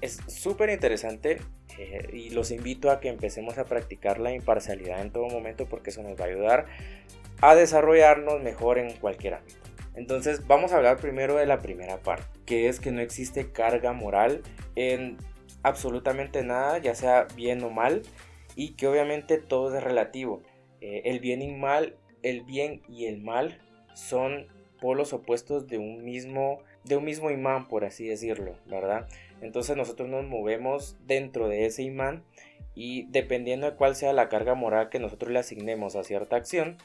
es 0.00 0.18
súper 0.26 0.70
interesante 0.70 1.38
eh, 1.78 2.08
y 2.12 2.30
los 2.30 2.50
invito 2.50 2.90
a 2.90 3.00
que 3.00 3.08
empecemos 3.08 3.58
a 3.58 3.64
practicar 3.64 4.18
la 4.18 4.32
imparcialidad 4.32 5.00
en 5.00 5.12
todo 5.12 5.28
momento 5.28 5.66
porque 5.66 5.90
eso 5.90 6.02
nos 6.02 6.18
va 6.18 6.24
a 6.24 6.28
ayudar 6.28 6.66
a 7.40 7.54
desarrollarnos 7.54 8.42
mejor 8.42 8.78
en 8.78 8.92
cualquier 8.96 9.34
ámbito. 9.34 9.58
Entonces 9.94 10.46
vamos 10.46 10.72
a 10.72 10.76
hablar 10.76 10.98
primero 10.98 11.36
de 11.36 11.46
la 11.46 11.58
primera 11.58 11.98
parte, 11.98 12.38
que 12.46 12.68
es 12.68 12.80
que 12.80 12.90
no 12.90 13.00
existe 13.00 13.52
carga 13.52 13.92
moral 13.92 14.42
en 14.76 15.18
absolutamente 15.62 16.42
nada, 16.42 16.78
ya 16.78 16.94
sea 16.94 17.26
bien 17.36 17.62
o 17.62 17.70
mal, 17.70 18.02
y 18.56 18.70
que 18.74 18.88
obviamente 18.88 19.38
todo 19.38 19.76
es 19.76 19.82
relativo. 19.82 20.42
Eh, 20.80 21.02
el 21.04 21.20
bien 21.20 21.42
y 21.42 21.54
mal, 21.54 21.96
el 22.22 22.42
bien 22.42 22.82
y 22.88 23.06
el 23.06 23.20
mal 23.20 23.58
son 23.94 24.46
polos 24.80 25.12
opuestos 25.12 25.66
de 25.66 25.78
un 25.78 26.04
mismo 26.04 26.62
de 26.84 26.96
un 26.96 27.04
mismo 27.04 27.30
imán, 27.30 27.68
por 27.68 27.84
así 27.84 28.06
decirlo, 28.06 28.54
¿verdad? 28.66 29.06
Entonces 29.42 29.76
nosotros 29.76 30.08
nos 30.08 30.24
movemos 30.24 30.96
dentro 31.06 31.48
de 31.48 31.66
ese 31.66 31.82
imán 31.82 32.24
y 32.74 33.06
dependiendo 33.10 33.70
de 33.70 33.76
cuál 33.76 33.96
sea 33.96 34.12
la 34.12 34.28
carga 34.28 34.54
moral 34.54 34.88
que 34.88 34.98
nosotros 34.98 35.30
le 35.30 35.40
asignemos 35.40 35.96
a 35.96 36.04
cierta 36.04 36.36
acción, 36.36 36.78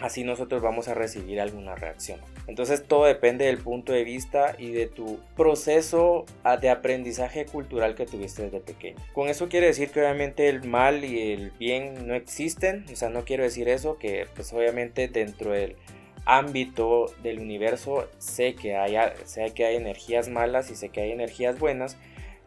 así 0.00 0.24
nosotros 0.24 0.62
vamos 0.62 0.88
a 0.88 0.94
recibir 0.94 1.40
alguna 1.40 1.74
reacción. 1.74 2.20
Entonces 2.46 2.84
todo 2.86 3.04
depende 3.04 3.46
del 3.46 3.58
punto 3.58 3.92
de 3.92 4.04
vista 4.04 4.54
y 4.58 4.70
de 4.70 4.86
tu 4.86 5.20
proceso 5.36 6.24
de 6.60 6.70
aprendizaje 6.70 7.46
cultural 7.46 7.94
que 7.94 8.06
tuviste 8.06 8.44
desde 8.44 8.60
pequeño. 8.60 8.96
Con 9.12 9.28
eso 9.28 9.48
quiere 9.48 9.66
decir 9.66 9.90
que 9.90 10.00
obviamente 10.00 10.48
el 10.48 10.64
mal 10.64 11.04
y 11.04 11.32
el 11.32 11.50
bien 11.52 12.06
no 12.06 12.14
existen, 12.14 12.84
o 12.92 12.96
sea, 12.96 13.10
no 13.10 13.24
quiero 13.24 13.42
decir 13.42 13.68
eso, 13.68 13.98
que 13.98 14.26
pues 14.34 14.52
obviamente 14.52 15.08
dentro 15.08 15.52
del 15.52 15.76
ámbito 16.24 17.06
del 17.22 17.40
universo 17.40 18.08
sé 18.18 18.54
que 18.54 18.76
hay, 18.76 18.96
sé 19.24 19.52
que 19.52 19.64
hay 19.64 19.76
energías 19.76 20.28
malas 20.28 20.70
y 20.70 20.76
sé 20.76 20.90
que 20.90 21.00
hay 21.00 21.10
energías 21.10 21.58
buenas, 21.58 21.96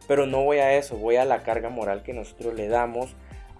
pero 0.06 0.26
no 0.26 0.42
voy 0.42 0.58
a 0.58 0.74
eso, 0.76 0.96
voy 0.96 1.16
a 1.16 1.24
la 1.24 1.42
carga 1.42 1.68
moral 1.68 2.02
que 2.02 2.12
nosotros 2.12 2.54
le 2.54 2.68
damos 2.68 3.14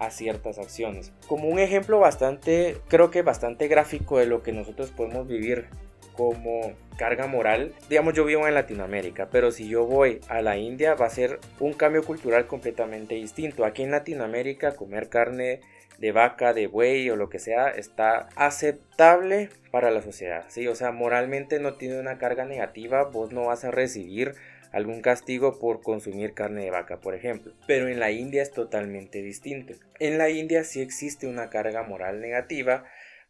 a 0.05 0.11
ciertas 0.11 0.57
acciones. 0.57 1.11
Como 1.27 1.47
un 1.47 1.59
ejemplo 1.59 1.99
bastante, 1.99 2.77
creo 2.87 3.11
que 3.11 3.21
bastante 3.21 3.67
gráfico 3.67 4.17
de 4.19 4.25
lo 4.25 4.43
que 4.43 4.51
nosotros 4.51 4.91
podemos 4.91 5.27
vivir 5.27 5.67
como 6.13 6.73
carga 6.97 7.27
moral. 7.27 7.73
Digamos, 7.89 8.13
yo 8.13 8.25
vivo 8.25 8.47
en 8.47 8.53
Latinoamérica, 8.53 9.29
pero 9.29 9.51
si 9.51 9.67
yo 9.67 9.85
voy 9.85 10.19
a 10.29 10.41
la 10.41 10.57
India 10.57 10.93
va 10.93 11.07
a 11.07 11.09
ser 11.09 11.39
un 11.59 11.73
cambio 11.73 12.03
cultural 12.03 12.47
completamente 12.47 13.15
distinto. 13.15 13.65
Aquí 13.65 13.83
en 13.83 13.91
Latinoamérica 13.91 14.75
comer 14.75 15.09
carne 15.09 15.61
de 15.97 16.11
vaca, 16.11 16.53
de 16.53 16.67
buey 16.67 17.09
o 17.09 17.15
lo 17.15 17.29
que 17.29 17.39
sea 17.39 17.69
está 17.69 18.29
aceptable 18.35 19.49
para 19.71 19.91
la 19.91 20.01
sociedad, 20.01 20.43
¿sí? 20.49 20.67
O 20.67 20.75
sea, 20.75 20.91
moralmente 20.91 21.59
no 21.59 21.75
tiene 21.75 21.99
una 21.99 22.17
carga 22.17 22.45
negativa, 22.45 23.03
vos 23.05 23.31
no 23.31 23.45
vas 23.45 23.63
a 23.63 23.71
recibir 23.71 24.35
algún 24.73 25.01
castigo 25.01 25.59
por 25.59 25.81
consumir 25.81 26.33
carne 26.33 26.63
de 26.63 26.71
vaca, 26.71 26.99
por 26.99 27.15
ejemplo. 27.15 27.53
Pero 27.67 27.87
en 27.87 27.99
la 27.99 28.11
India 28.11 28.41
es 28.41 28.51
totalmente 28.51 29.21
distinto. 29.21 29.73
En 29.99 30.17
la 30.17 30.29
India 30.29 30.63
sí 30.63 30.81
existe 30.81 31.27
una 31.27 31.49
carga 31.49 31.83
moral 31.83 32.19
negativa 32.19 32.83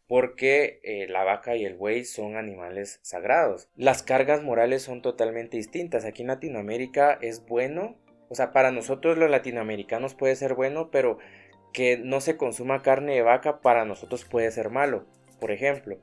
porque 0.08 0.80
eh, 0.82 1.06
la 1.08 1.22
vaca 1.22 1.54
y 1.54 1.64
el 1.64 1.74
buey 1.76 2.04
son 2.04 2.36
animales 2.36 2.98
sagrados. 3.02 3.68
Las 3.76 4.02
cargas 4.02 4.42
morales 4.42 4.82
son 4.82 5.02
totalmente 5.02 5.56
distintas. 5.56 6.04
Aquí 6.04 6.22
en 6.22 6.28
Latinoamérica 6.28 7.18
es 7.20 7.44
bueno, 7.46 7.96
o 8.28 8.34
sea, 8.34 8.52
para 8.52 8.70
nosotros 8.70 9.18
los 9.18 9.30
latinoamericanos 9.30 10.14
puede 10.14 10.36
ser 10.36 10.54
bueno, 10.54 10.90
pero 10.90 11.18
que 11.74 11.98
no 11.98 12.20
se 12.20 12.36
consuma 12.36 12.82
carne 12.82 13.14
de 13.14 13.22
vaca 13.22 13.60
para 13.60 13.84
nosotros 13.84 14.24
puede 14.24 14.50
ser 14.50 14.70
malo, 14.70 15.04
por 15.40 15.50
ejemplo. 15.50 15.98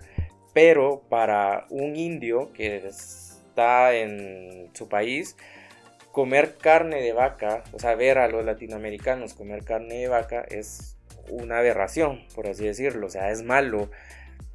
Pero 0.54 1.04
para 1.10 1.66
un 1.70 1.96
indio 1.96 2.52
que 2.54 2.78
es 2.78 3.31
está 3.62 3.94
en 3.94 4.70
su 4.74 4.90
país, 4.90 5.36
comer 6.12 6.58
carne 6.58 7.02
de 7.02 7.14
vaca, 7.14 7.64
o 7.74 7.80
sea, 7.80 7.96
ver 7.96 8.18
a 8.18 8.28
los 8.28 8.44
latinoamericanos 8.44 9.34
comer 9.34 9.64
carne 9.64 9.96
de 9.96 10.08
vaca 10.08 10.42
es 10.50 10.98
una 11.30 11.60
aberración, 11.60 12.26
por 12.34 12.48
así 12.48 12.66
decirlo, 12.66 13.08
o 13.08 13.10
sea, 13.10 13.32
es 13.32 13.44
malo, 13.44 13.90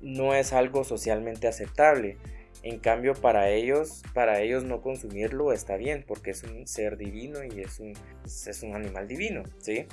no 0.00 0.34
es 0.34 0.52
algo 0.52 0.84
socialmente 0.84 1.46
aceptable. 1.46 2.18
En 2.62 2.80
cambio, 2.80 3.14
para 3.14 3.50
ellos, 3.50 4.02
para 4.12 4.40
ellos 4.40 4.64
no 4.64 4.82
consumirlo 4.82 5.52
está 5.52 5.76
bien, 5.76 6.04
porque 6.06 6.32
es 6.32 6.42
un 6.42 6.66
ser 6.66 6.96
divino 6.96 7.44
y 7.44 7.60
es 7.60 7.78
un, 7.78 7.94
es 8.25 8.62
un 8.64 8.75
animal 8.75 9.06
divino, 9.06 9.44
¿sí? 9.58 9.86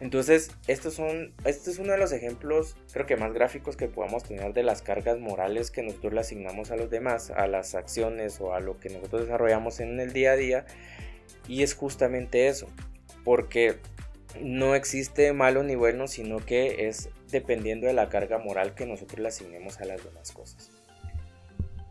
Entonces, 0.00 0.50
este 0.66 0.88
es 0.88 0.98
uno 0.98 1.92
de 1.92 1.98
los 1.98 2.12
ejemplos, 2.12 2.76
creo 2.90 3.04
que 3.04 3.16
más 3.16 3.34
gráficos 3.34 3.76
que 3.76 3.86
podamos 3.86 4.24
tener 4.24 4.54
de 4.54 4.62
las 4.62 4.80
cargas 4.80 5.18
morales 5.18 5.70
que 5.70 5.82
nosotros 5.82 6.14
le 6.14 6.20
asignamos 6.20 6.70
a 6.70 6.76
los 6.76 6.88
demás, 6.88 7.30
a 7.30 7.46
las 7.46 7.74
acciones 7.74 8.40
o 8.40 8.54
a 8.54 8.60
lo 8.60 8.78
que 8.78 8.88
nosotros 8.88 9.22
desarrollamos 9.22 9.78
en 9.80 10.00
el 10.00 10.14
día 10.14 10.32
a 10.32 10.36
día. 10.36 10.64
Y 11.46 11.62
es 11.62 11.74
justamente 11.74 12.48
eso, 12.48 12.66
porque 13.24 13.76
no 14.40 14.74
existe 14.74 15.34
malo 15.34 15.62
ni 15.62 15.74
bueno, 15.74 16.06
sino 16.06 16.38
que 16.38 16.88
es 16.88 17.10
dependiendo 17.30 17.86
de 17.86 17.92
la 17.92 18.08
carga 18.08 18.38
moral 18.38 18.74
que 18.74 18.86
nosotros 18.86 19.20
le 19.20 19.28
asignemos 19.28 19.80
a 19.80 19.84
las 19.84 20.02
demás 20.02 20.32
cosas. 20.32 20.70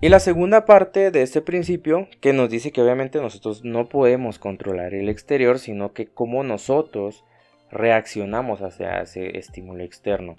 Y 0.02 0.10
la 0.10 0.20
segunda 0.20 0.66
parte 0.66 1.12
de 1.12 1.22
este 1.22 1.42
principio, 1.42 2.08
que 2.22 2.34
nos 2.34 2.50
dice 2.50 2.72
que 2.72 2.82
obviamente 2.82 3.20
nosotros 3.20 3.66
no 3.66 3.88
podemos 3.90 4.40
controlar 4.40 4.94
el 4.94 5.10
exterior, 5.10 5.60
sino 5.60 5.94
que 5.94 6.08
como 6.08 6.44
nosotros 6.44 7.26
reaccionamos 7.72 8.62
hacia 8.62 9.02
ese 9.02 9.38
estímulo 9.38 9.84
externo. 9.84 10.36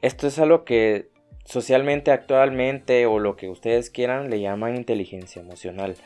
Esto 0.00 0.26
es 0.26 0.38
a 0.38 0.46
lo 0.46 0.64
que 0.64 1.08
socialmente 1.44 2.10
actualmente 2.10 3.06
o 3.06 3.18
lo 3.18 3.36
que 3.36 3.48
ustedes 3.48 3.90
quieran 3.90 4.30
le 4.30 4.40
llaman 4.40 4.76
inteligencia 4.76 5.42
emocional. 5.42 5.96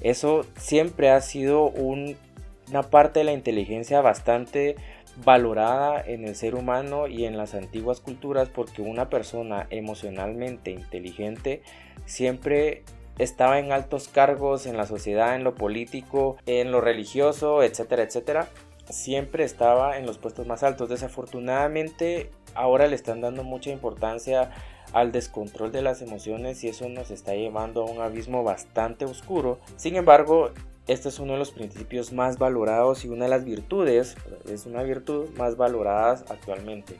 Eso 0.00 0.44
siempre 0.56 1.10
ha 1.10 1.20
sido 1.20 1.64
una 1.64 2.82
parte 2.90 3.20
de 3.20 3.24
la 3.24 3.32
inteligencia 3.32 4.00
bastante 4.00 4.76
valorada 5.24 6.00
en 6.06 6.24
el 6.24 6.36
ser 6.36 6.54
humano 6.54 7.08
y 7.08 7.24
en 7.24 7.36
las 7.36 7.54
antiguas 7.54 8.00
culturas 8.00 8.48
porque 8.48 8.82
una 8.82 9.08
persona 9.08 9.66
emocionalmente 9.70 10.70
inteligente 10.70 11.62
siempre 12.04 12.84
estaba 13.18 13.58
en 13.58 13.72
altos 13.72 14.08
cargos 14.08 14.66
en 14.66 14.76
la 14.76 14.86
sociedad, 14.86 15.34
en 15.34 15.42
lo 15.42 15.54
político, 15.54 16.36
en 16.46 16.70
lo 16.70 16.80
religioso, 16.80 17.62
etcétera, 17.64 18.04
etcétera. 18.04 18.48
Siempre 18.90 19.44
estaba 19.44 19.98
en 19.98 20.06
los 20.06 20.18
puestos 20.18 20.46
más 20.46 20.62
altos. 20.62 20.88
Desafortunadamente, 20.88 22.30
ahora 22.54 22.86
le 22.86 22.94
están 22.94 23.20
dando 23.20 23.44
mucha 23.44 23.70
importancia 23.70 24.50
al 24.92 25.12
descontrol 25.12 25.70
de 25.72 25.82
las 25.82 26.00
emociones 26.02 26.64
y 26.64 26.68
eso 26.68 26.88
nos 26.88 27.10
está 27.10 27.34
llevando 27.34 27.82
a 27.82 27.90
un 27.90 28.00
abismo 28.00 28.44
bastante 28.44 29.04
oscuro. 29.04 29.58
Sin 29.76 29.96
embargo, 29.96 30.50
este 30.86 31.10
es 31.10 31.18
uno 31.18 31.34
de 31.34 31.38
los 31.38 31.50
principios 31.50 32.12
más 32.12 32.38
valorados 32.38 33.04
y 33.04 33.08
una 33.08 33.24
de 33.24 33.30
las 33.30 33.44
virtudes, 33.44 34.16
es 34.50 34.64
una 34.64 34.82
virtud 34.82 35.28
más 35.36 35.56
valoradas 35.56 36.24
actualmente 36.30 36.96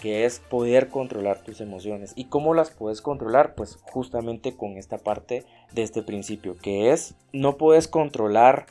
que 0.00 0.24
es 0.24 0.40
poder 0.40 0.88
controlar 0.88 1.42
tus 1.42 1.60
emociones. 1.60 2.12
¿Y 2.16 2.24
cómo 2.24 2.54
las 2.54 2.70
puedes 2.70 3.02
controlar? 3.02 3.54
Pues 3.54 3.78
justamente 3.82 4.56
con 4.56 4.78
esta 4.78 4.98
parte 4.98 5.44
de 5.72 5.82
este 5.82 6.02
principio, 6.02 6.56
que 6.56 6.90
es 6.90 7.14
no 7.32 7.58
puedes 7.58 7.86
controlar 7.86 8.66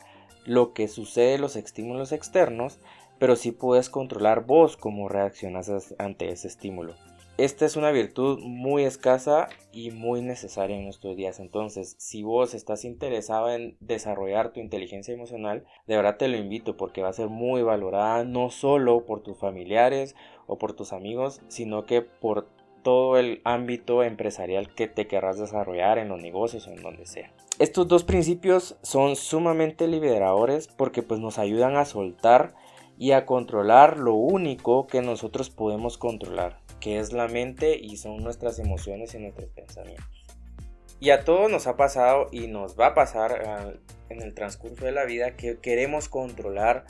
lo 0.50 0.72
que 0.72 0.88
sucede 0.88 1.38
los 1.38 1.54
estímulos 1.54 2.10
externos, 2.10 2.80
pero 3.20 3.36
sí 3.36 3.52
puedes 3.52 3.88
controlar 3.88 4.46
vos 4.46 4.76
cómo 4.76 5.08
reaccionas 5.08 5.94
ante 5.96 6.30
ese 6.30 6.48
estímulo. 6.48 6.96
Esta 7.38 7.66
es 7.66 7.76
una 7.76 7.92
virtud 7.92 8.40
muy 8.40 8.82
escasa 8.82 9.48
y 9.70 9.92
muy 9.92 10.22
necesaria 10.22 10.76
en 10.76 10.82
nuestros 10.82 11.16
días. 11.16 11.38
Entonces, 11.38 11.94
si 12.00 12.24
vos 12.24 12.54
estás 12.54 12.84
interesado 12.84 13.48
en 13.48 13.76
desarrollar 13.78 14.52
tu 14.52 14.58
inteligencia 14.58 15.14
emocional, 15.14 15.64
de 15.86 15.94
verdad 15.94 16.16
te 16.16 16.26
lo 16.26 16.36
invito 16.36 16.76
porque 16.76 17.00
va 17.00 17.10
a 17.10 17.12
ser 17.12 17.28
muy 17.28 17.62
valorada 17.62 18.24
no 18.24 18.50
solo 18.50 19.06
por 19.06 19.22
tus 19.22 19.38
familiares 19.38 20.16
o 20.48 20.58
por 20.58 20.72
tus 20.72 20.92
amigos, 20.92 21.42
sino 21.46 21.86
que 21.86 22.02
por 22.02 22.48
todo 22.82 23.18
el 23.18 23.40
ámbito 23.44 24.02
empresarial 24.02 24.74
que 24.74 24.88
te 24.88 25.06
querrás 25.06 25.38
desarrollar 25.38 25.98
en 25.98 26.08
los 26.08 26.20
negocios 26.20 26.66
o 26.66 26.70
en 26.70 26.82
donde 26.82 27.06
sea. 27.06 27.32
Estos 27.58 27.88
dos 27.88 28.04
principios 28.04 28.76
son 28.82 29.16
sumamente 29.16 29.86
liberadores 29.86 30.68
porque 30.68 31.02
pues 31.02 31.20
nos 31.20 31.38
ayudan 31.38 31.76
a 31.76 31.84
soltar 31.84 32.54
y 32.98 33.12
a 33.12 33.26
controlar 33.26 33.98
lo 33.98 34.14
único 34.14 34.86
que 34.86 35.00
nosotros 35.02 35.50
podemos 35.50 35.98
controlar, 35.98 36.60
que 36.80 36.98
es 36.98 37.12
la 37.12 37.28
mente 37.28 37.78
y 37.78 37.96
son 37.96 38.22
nuestras 38.22 38.58
emociones 38.58 39.14
y 39.14 39.18
nuestros 39.18 39.48
pensamientos. 39.50 40.06
Y 41.00 41.10
a 41.10 41.24
todos 41.24 41.50
nos 41.50 41.66
ha 41.66 41.76
pasado 41.76 42.26
y 42.30 42.46
nos 42.46 42.78
va 42.78 42.88
a 42.88 42.94
pasar 42.94 43.42
ah, 43.46 43.72
en 44.10 44.20
el 44.20 44.34
transcurso 44.34 44.84
de 44.84 44.92
la 44.92 45.06
vida 45.06 45.34
que 45.34 45.58
queremos 45.58 46.10
controlar 46.10 46.84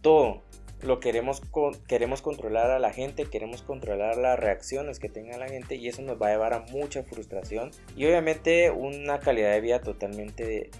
todo. 0.00 0.42
Lo 0.84 1.00
queremos, 1.00 1.40
queremos 1.88 2.20
controlar 2.20 2.70
a 2.70 2.78
la 2.78 2.92
gente, 2.92 3.24
queremos 3.24 3.62
controlar 3.62 4.18
las 4.18 4.38
reacciones 4.38 4.98
que 4.98 5.08
tenga 5.08 5.38
la 5.38 5.48
gente 5.48 5.76
y 5.76 5.88
eso 5.88 6.02
nos 6.02 6.20
va 6.20 6.28
a 6.28 6.30
llevar 6.32 6.52
a 6.52 6.60
mucha 6.60 7.02
frustración 7.02 7.70
y 7.96 8.04
obviamente 8.04 8.70
una 8.70 9.18
calidad 9.18 9.52
de 9.52 9.62
vida 9.62 9.80
totalmente 9.80 10.70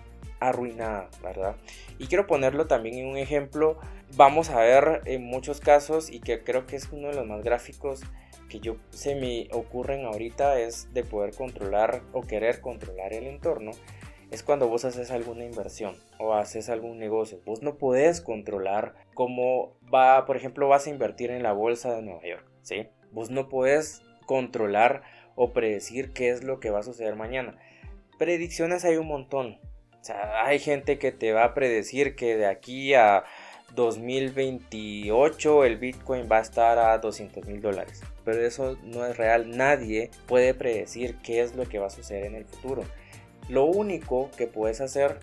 arruinada, 0.41 1.09
¿verdad? 1.23 1.57
Y 1.99 2.07
quiero 2.07 2.27
ponerlo 2.27 2.67
también 2.67 2.99
en 2.99 3.07
un 3.07 3.17
ejemplo. 3.17 3.79
Vamos 4.15 4.51
a 4.51 4.61
ver 4.61 5.01
en 5.07 5.25
muchos 5.25 5.61
casos 5.61 6.11
y 6.11 6.21
que 6.21 6.45
creo 6.45 6.67
que 6.67 6.77
es 6.77 6.91
uno 6.93 7.09
de 7.09 7.15
los 7.15 7.27
más 7.27 7.43
gráficos 7.43 8.03
que 8.51 8.61
yo 8.61 8.77
se 8.91 9.15
me 9.15 9.49
ocurren 9.53 10.05
ahorita 10.05 10.61
es 10.61 10.93
de 10.93 11.03
poder 11.03 11.35
controlar 11.35 12.03
o 12.13 12.21
querer 12.21 12.61
controlar 12.61 13.15
el 13.15 13.27
entorno 13.27 13.71
es 14.31 14.43
cuando 14.43 14.69
vos 14.69 14.85
haces 14.85 15.11
alguna 15.11 15.45
inversión 15.45 15.97
o 16.19 16.35
haces 16.35 16.69
algún 16.69 16.99
negocio. 16.99 17.41
Vos 17.45 17.63
no 17.63 17.77
podés 17.77 18.21
controlar 18.21 18.95
cómo 19.15 19.77
va, 19.93 20.25
por 20.27 20.37
ejemplo, 20.37 20.69
vas 20.69 20.87
a 20.87 20.91
invertir 20.91 21.31
en 21.31 21.43
la 21.43 21.53
bolsa 21.53 21.95
de 21.95 22.03
Nueva 22.03 22.27
York, 22.27 22.45
¿sí? 22.63 22.89
Vos 23.13 23.31
no 23.31 23.49
podés 23.49 24.03
controlar 24.27 25.03
o 25.37 25.53
predecir 25.53 26.13
qué 26.13 26.31
es 26.31 26.45
lo 26.45 26.61
que 26.61 26.71
va 26.71 26.81
a 26.81 26.85
suceder 26.85 27.17
mañana. 27.17 27.57
Predicciones 28.19 28.85
hay 28.85 28.97
un 28.97 29.07
montón. 29.07 29.59
Hay 30.45 30.59
gente 30.59 30.99
que 30.99 31.13
te 31.13 31.33
va 31.33 31.45
a 31.45 31.55
predecir 31.55 32.15
que 32.15 32.37
de 32.37 32.47
aquí 32.47 32.95
a 32.95 33.25
2028 33.75 35.65
el 35.65 35.79
Bitcoin 35.79 36.29
va 36.31 36.39
a 36.39 36.43
estar 36.43 36.79
a 36.79 36.99
200 36.99 37.47
mil 37.47 37.61
dólares. 37.61 38.03
Pero 38.25 38.45
eso 38.45 38.79
no 38.83 39.05
es 39.05 39.17
real. 39.17 39.57
Nadie 39.57 40.11
puede 40.27 40.55
predecir 40.55 41.17
qué 41.23 41.41
es 41.41 41.57
lo 41.57 41.65
que 41.67 41.79
va 41.79 41.87
a 41.87 41.91
suceder 41.91 42.27
en 42.27 42.35
el 42.35 42.45
futuro. 42.45 42.85
Lo 43.49 43.65
único 43.67 44.31
que 44.37 44.47
puedes 44.47 44.81
hacer 44.81 45.19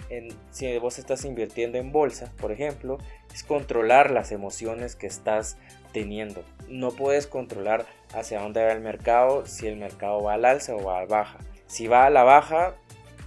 si 0.51 0.77
vos 0.77 0.99
estás 0.99 1.25
invirtiendo 1.25 1.79
en 1.79 1.91
bolsa, 1.91 2.31
por 2.39 2.51
ejemplo, 2.51 2.99
es 3.33 3.43
controlar 3.43 4.11
las 4.11 4.31
emociones 4.31 4.95
que 4.95 5.07
estás 5.07 5.57
teniendo. 5.91 6.43
No 6.67 6.91
puedes 6.91 7.25
controlar 7.25 7.85
hacia 8.13 8.39
dónde 8.39 8.63
va 8.63 8.71
el 8.71 8.81
mercado, 8.81 9.45
si 9.47 9.67
el 9.67 9.77
mercado 9.77 10.21
va 10.21 10.35
al 10.35 10.45
alza 10.45 10.75
o 10.75 10.83
va 10.83 10.99
a 10.99 11.05
baja. 11.05 11.39
Si 11.65 11.87
va 11.87 12.05
a 12.05 12.09
la 12.09 12.23
baja, 12.23 12.75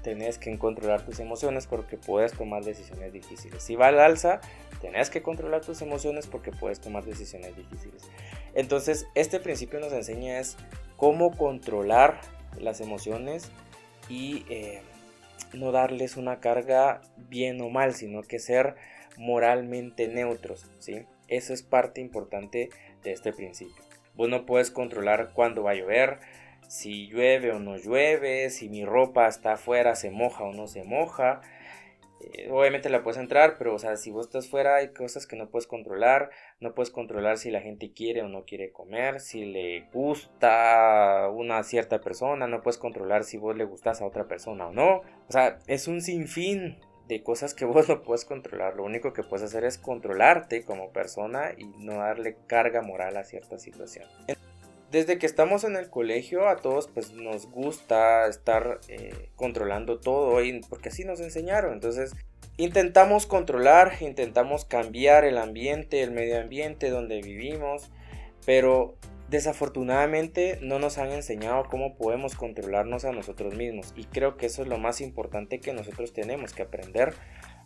tenés 0.02 0.38
que 0.38 0.56
controlar 0.58 1.04
tus 1.04 1.18
emociones 1.18 1.66
porque 1.66 1.96
puedes 1.96 2.32
tomar 2.32 2.62
decisiones 2.62 3.12
difíciles. 3.12 3.62
Si 3.62 3.74
va 3.74 3.88
al 3.88 3.98
alza, 3.98 4.40
tenés 4.80 5.10
que 5.10 5.22
controlar 5.22 5.62
tus 5.62 5.82
emociones 5.82 6.26
porque 6.26 6.52
puedes 6.52 6.80
tomar 6.80 7.04
decisiones 7.04 7.56
difíciles. 7.56 8.02
Entonces, 8.54 9.06
este 9.14 9.40
principio 9.40 9.80
nos 9.80 9.92
enseña 9.92 10.38
es 10.38 10.56
cómo 10.96 11.36
controlar 11.36 12.20
las 12.60 12.80
emociones 12.80 13.50
y 14.08 14.44
eh, 14.48 14.82
no 15.52 15.72
darles 15.72 16.16
una 16.16 16.40
carga 16.40 17.00
bien 17.16 17.60
o 17.60 17.70
mal, 17.70 17.94
sino 17.94 18.22
que 18.22 18.38
ser 18.38 18.74
moralmente 19.16 20.08
neutros, 20.08 20.70
¿sí? 20.78 21.06
Eso 21.28 21.52
es 21.52 21.62
parte 21.62 22.00
importante 22.00 22.70
de 23.02 23.12
este 23.12 23.32
principio. 23.32 23.82
Vos 24.14 24.28
no 24.28 24.46
puedes 24.46 24.70
controlar 24.70 25.30
cuándo 25.32 25.62
va 25.62 25.72
a 25.72 25.74
llover, 25.74 26.18
si 26.68 27.08
llueve 27.08 27.52
o 27.52 27.58
no 27.58 27.76
llueve, 27.76 28.50
si 28.50 28.68
mi 28.68 28.84
ropa 28.84 29.28
está 29.28 29.54
afuera, 29.54 29.94
se 29.96 30.10
moja 30.10 30.44
o 30.44 30.52
no 30.52 30.66
se 30.66 30.84
moja. 30.84 31.40
Eh, 32.32 32.48
obviamente 32.50 32.88
la 32.88 33.02
puedes 33.02 33.18
entrar, 33.18 33.56
pero 33.58 33.74
o 33.74 33.78
sea, 33.78 33.96
si 33.96 34.10
vos 34.10 34.26
estás 34.26 34.48
fuera 34.48 34.76
hay 34.76 34.88
cosas 34.92 35.26
que 35.26 35.36
no 35.36 35.48
puedes 35.50 35.66
controlar. 35.66 36.30
No 36.60 36.74
puedes 36.74 36.90
controlar 36.90 37.38
si 37.38 37.50
la 37.50 37.60
gente 37.60 37.92
quiere 37.92 38.22
o 38.22 38.28
no 38.28 38.44
quiere 38.44 38.72
comer, 38.72 39.20
si 39.20 39.44
le 39.44 39.88
gusta 39.92 41.28
una 41.32 41.62
cierta 41.62 42.00
persona, 42.00 42.46
no 42.46 42.62
puedes 42.62 42.78
controlar 42.78 43.24
si 43.24 43.36
vos 43.36 43.56
le 43.56 43.64
gustas 43.64 44.00
a 44.00 44.06
otra 44.06 44.26
persona 44.26 44.68
o 44.68 44.72
no. 44.72 45.02
O 45.28 45.32
sea, 45.32 45.58
es 45.66 45.88
un 45.88 46.00
sinfín 46.00 46.78
de 47.08 47.22
cosas 47.22 47.54
que 47.54 47.64
vos 47.66 47.88
no 47.88 48.02
puedes 48.02 48.24
controlar. 48.24 48.76
Lo 48.76 48.84
único 48.84 49.12
que 49.12 49.22
puedes 49.22 49.44
hacer 49.44 49.64
es 49.64 49.78
controlarte 49.78 50.64
como 50.64 50.92
persona 50.92 51.52
y 51.56 51.64
no 51.84 51.98
darle 51.98 52.36
carga 52.46 52.82
moral 52.82 53.16
a 53.16 53.24
cierta 53.24 53.58
situación 53.58 54.08
desde 54.94 55.18
que 55.18 55.26
estamos 55.26 55.64
en 55.64 55.74
el 55.74 55.90
colegio 55.90 56.48
a 56.48 56.54
todos 56.54 56.86
pues 56.86 57.12
nos 57.14 57.50
gusta 57.50 58.28
estar 58.28 58.78
eh, 58.86 59.28
controlando 59.34 59.98
todo 59.98 60.40
porque 60.68 60.90
así 60.90 61.04
nos 61.04 61.18
enseñaron. 61.18 61.72
Entonces 61.72 62.14
intentamos 62.58 63.26
controlar, 63.26 63.94
intentamos 64.00 64.64
cambiar 64.64 65.24
el 65.24 65.38
ambiente, 65.38 66.04
el 66.04 66.12
medio 66.12 66.40
ambiente 66.40 66.90
donde 66.90 67.20
vivimos, 67.22 67.90
pero 68.46 68.94
desafortunadamente 69.28 70.60
no 70.62 70.78
nos 70.78 70.98
han 70.98 71.10
enseñado 71.10 71.64
cómo 71.68 71.96
podemos 71.96 72.36
controlarnos 72.36 73.04
a 73.04 73.10
nosotros 73.10 73.56
mismos 73.56 73.92
y 73.96 74.04
creo 74.04 74.36
que 74.36 74.46
eso 74.46 74.62
es 74.62 74.68
lo 74.68 74.78
más 74.78 75.00
importante 75.00 75.58
que 75.58 75.72
nosotros 75.72 76.12
tenemos 76.12 76.52
que 76.52 76.62
aprender 76.62 77.14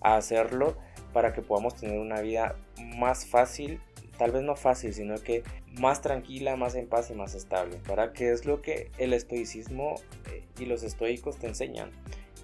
a 0.00 0.16
hacerlo 0.16 0.78
para 1.12 1.34
que 1.34 1.42
podamos 1.42 1.74
tener 1.74 1.98
una 1.98 2.22
vida 2.22 2.56
más 2.96 3.26
fácil 3.26 3.82
tal 4.18 4.32
vez 4.32 4.42
no 4.42 4.56
fácil, 4.56 4.92
sino 4.92 5.14
que 5.16 5.44
más 5.80 6.02
tranquila, 6.02 6.56
más 6.56 6.74
en 6.74 6.88
paz 6.88 7.10
y 7.10 7.14
más 7.14 7.34
estable. 7.34 7.78
¿Para 7.86 8.12
qué 8.12 8.32
es 8.32 8.44
lo 8.44 8.60
que 8.60 8.90
el 8.98 9.14
estoicismo 9.14 9.94
eh, 10.30 10.44
y 10.58 10.66
los 10.66 10.82
estoicos 10.82 11.38
te 11.38 11.46
enseñan? 11.46 11.92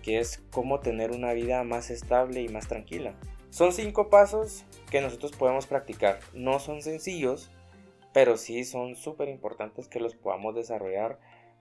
Que 0.03 0.19
es 0.19 0.43
cómo 0.51 0.81
tener 0.81 1.11
una 1.11 1.33
vida 1.33 1.63
más 1.65 1.91
estable 1.91 2.41
y 2.41 2.49
más 2.49 2.69
tranquila. 2.69 3.15
Son 3.51 3.73
cinco 3.73 4.09
pasos 4.09 4.65
que 4.91 5.01
nosotros 5.01 5.33
podemos 5.33 5.67
practicar. 5.67 6.21
No 6.33 6.59
son 6.61 6.81
sencillos, 6.81 7.51
pero 8.13 8.37
sí 8.37 8.65
son 8.65 8.97
súper 8.97 9.29
importantes 9.29 9.89
que 9.89 10.01
los 10.01 10.15
podamos 10.15 10.55
desarrollar 10.55 11.19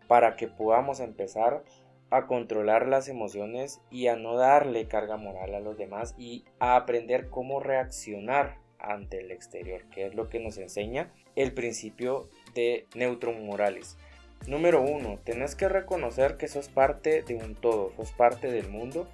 para 0.08 0.36
que 0.36 0.48
podamos 0.48 1.00
empezar 1.00 1.64
a 2.12 2.28
controlar 2.28 2.88
las 2.88 3.08
emociones 3.08 3.82
y 3.90 4.08
a 4.08 4.16
no 4.16 4.38
darle 4.38 4.88
carga 4.88 5.18
moral 5.18 5.56
a 5.56 5.60
los 5.60 5.78
demás 5.78 6.14
y 6.16 6.46
a 6.60 6.76
aprender 6.76 7.30
cómo 7.30 7.60
reaccionar 7.60 8.63
ante 8.84 9.22
el 9.22 9.32
exterior, 9.32 9.82
que 9.90 10.06
es 10.06 10.14
lo 10.14 10.30
que 10.30 10.40
nos 10.40 10.58
enseña 10.58 11.12
el 11.36 11.54
principio 11.54 12.30
de 12.54 12.86
Neutron 12.94 13.46
Morales. 13.46 13.98
Número 14.46 14.82
uno, 14.82 15.20
tenés 15.24 15.56
que 15.56 15.70
reconocer 15.70 16.38
que 16.38 16.48
sos 16.48 16.68
parte 16.68 17.24
de 17.24 17.36
un 17.36 17.56
todo, 17.56 17.94
sos 17.96 18.12
parte 18.12 18.52
del 18.52 18.70
mundo 18.70 19.08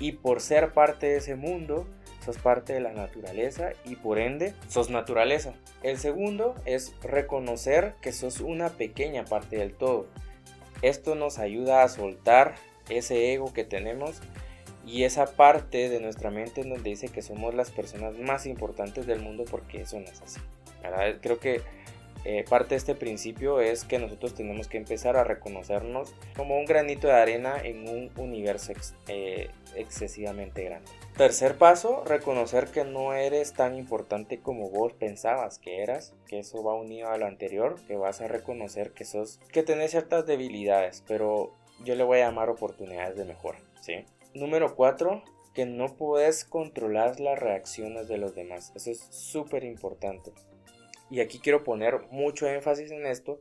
y 0.00 0.12
por 0.12 0.40
ser 0.40 0.72
parte 0.72 1.06
de 1.06 1.16
ese 1.16 1.36
mundo, 1.36 1.86
sos 2.24 2.38
parte 2.38 2.74
de 2.74 2.80
la 2.80 2.92
naturaleza 2.92 3.70
y 3.84 3.96
por 3.96 4.18
ende 4.18 4.54
sos 4.68 4.90
naturaleza. 4.90 5.54
El 5.82 5.98
segundo 5.98 6.54
es 6.66 6.92
reconocer 7.00 7.94
que 8.02 8.12
sos 8.12 8.40
una 8.40 8.70
pequeña 8.70 9.24
parte 9.24 9.56
del 9.56 9.72
todo 9.72 10.08
esto 10.82 11.14
nos 11.14 11.38
ayuda 11.38 11.82
a 11.82 11.88
soltar 11.88 12.54
ese 12.88 13.32
ego 13.32 13.52
que 13.52 13.64
tenemos 13.64 14.20
y 14.88 15.04
esa 15.04 15.26
parte 15.26 15.90
de 15.90 16.00
nuestra 16.00 16.30
mente 16.30 16.62
en 16.62 16.70
donde 16.70 16.88
dice 16.88 17.08
que 17.08 17.20
somos 17.20 17.54
las 17.54 17.70
personas 17.70 18.16
más 18.18 18.46
importantes 18.46 19.06
del 19.06 19.20
mundo 19.20 19.44
porque 19.50 19.82
eso 19.82 20.00
no 20.00 20.06
es 20.06 20.22
así. 20.22 20.40
Creo 21.20 21.38
que 21.38 21.60
eh, 22.24 22.44
parte 22.48 22.70
de 22.70 22.76
este 22.76 22.94
principio 22.94 23.60
es 23.60 23.84
que 23.84 23.98
nosotros 23.98 24.34
tenemos 24.34 24.66
que 24.66 24.78
empezar 24.78 25.16
a 25.16 25.24
reconocernos 25.24 26.14
como 26.36 26.58
un 26.58 26.64
granito 26.64 27.06
de 27.06 27.14
arena 27.14 27.60
en 27.62 27.86
un 27.86 28.10
universo 28.16 28.72
eh, 29.08 29.50
excesivamente 29.76 30.64
grande. 30.64 30.90
Tercer 31.16 31.56
paso, 31.56 32.02
reconocer 32.04 32.68
que 32.68 32.84
no 32.84 33.12
eres 33.12 33.52
tan 33.52 33.76
importante 33.76 34.40
como 34.40 34.70
vos 34.70 34.94
pensabas 34.94 35.58
que 35.58 35.82
eras, 35.82 36.14
que 36.28 36.38
eso 36.38 36.62
va 36.62 36.74
unido 36.74 37.10
a 37.10 37.18
lo 37.18 37.26
anterior, 37.26 37.76
que 37.86 37.96
vas 37.96 38.22
a 38.22 38.28
reconocer 38.28 38.92
que 38.92 39.04
sos, 39.04 39.38
que 39.52 39.62
tenés 39.62 39.90
ciertas 39.90 40.26
debilidades, 40.26 41.04
pero 41.06 41.52
yo 41.84 41.94
le 41.94 42.04
voy 42.04 42.20
a 42.20 42.26
llamar 42.26 42.48
oportunidades 42.48 43.16
de 43.16 43.24
mejora, 43.24 43.58
¿sí? 43.80 44.04
Número 44.38 44.76
4, 44.76 45.22
que 45.54 45.66
no 45.66 45.96
puedes 45.96 46.44
controlar 46.44 47.18
las 47.18 47.38
reacciones 47.38 48.06
de 48.06 48.18
los 48.18 48.34
demás. 48.34 48.72
Eso 48.76 48.90
es 48.90 49.00
súper 49.00 49.64
importante. 49.64 50.32
Y 51.10 51.20
aquí 51.20 51.40
quiero 51.40 51.64
poner 51.64 52.06
mucho 52.10 52.46
énfasis 52.46 52.90
en 52.90 53.06
esto 53.06 53.40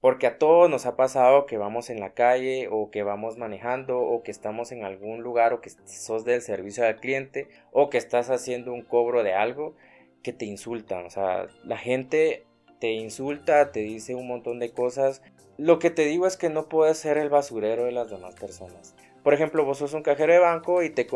porque 0.00 0.26
a 0.26 0.38
todos 0.38 0.70
nos 0.70 0.86
ha 0.86 0.96
pasado 0.96 1.44
que 1.44 1.58
vamos 1.58 1.90
en 1.90 2.00
la 2.00 2.14
calle 2.14 2.68
o 2.70 2.90
que 2.90 3.02
vamos 3.02 3.36
manejando 3.36 4.00
o 4.00 4.22
que 4.22 4.30
estamos 4.30 4.72
en 4.72 4.84
algún 4.84 5.22
lugar 5.22 5.52
o 5.52 5.60
que 5.60 5.70
sos 5.84 6.24
del 6.24 6.40
servicio 6.40 6.86
al 6.86 6.96
cliente 6.96 7.48
o 7.70 7.90
que 7.90 7.98
estás 7.98 8.30
haciendo 8.30 8.72
un 8.72 8.82
cobro 8.82 9.22
de 9.22 9.34
algo 9.34 9.76
que 10.22 10.32
te 10.32 10.46
insultan. 10.46 11.04
O 11.04 11.10
sea, 11.10 11.48
la 11.64 11.76
gente 11.76 12.46
te 12.80 12.92
insulta, 12.92 13.72
te 13.72 13.80
dice 13.80 14.14
un 14.14 14.26
montón 14.26 14.58
de 14.58 14.72
cosas. 14.72 15.22
Lo 15.58 15.78
que 15.78 15.90
te 15.90 16.06
digo 16.06 16.26
es 16.26 16.38
que 16.38 16.48
no 16.48 16.70
puedes 16.70 16.96
ser 16.96 17.18
el 17.18 17.28
basurero 17.28 17.84
de 17.84 17.92
las 17.92 18.08
demás 18.08 18.34
personas. 18.36 18.96
Por 19.22 19.34
ejemplo, 19.34 19.64
vos 19.64 19.78
sos 19.78 19.94
un 19.94 20.02
cajero 20.02 20.32
de 20.32 20.38
banco 20.38 20.82
y 20.82 20.90
te, 20.90 21.06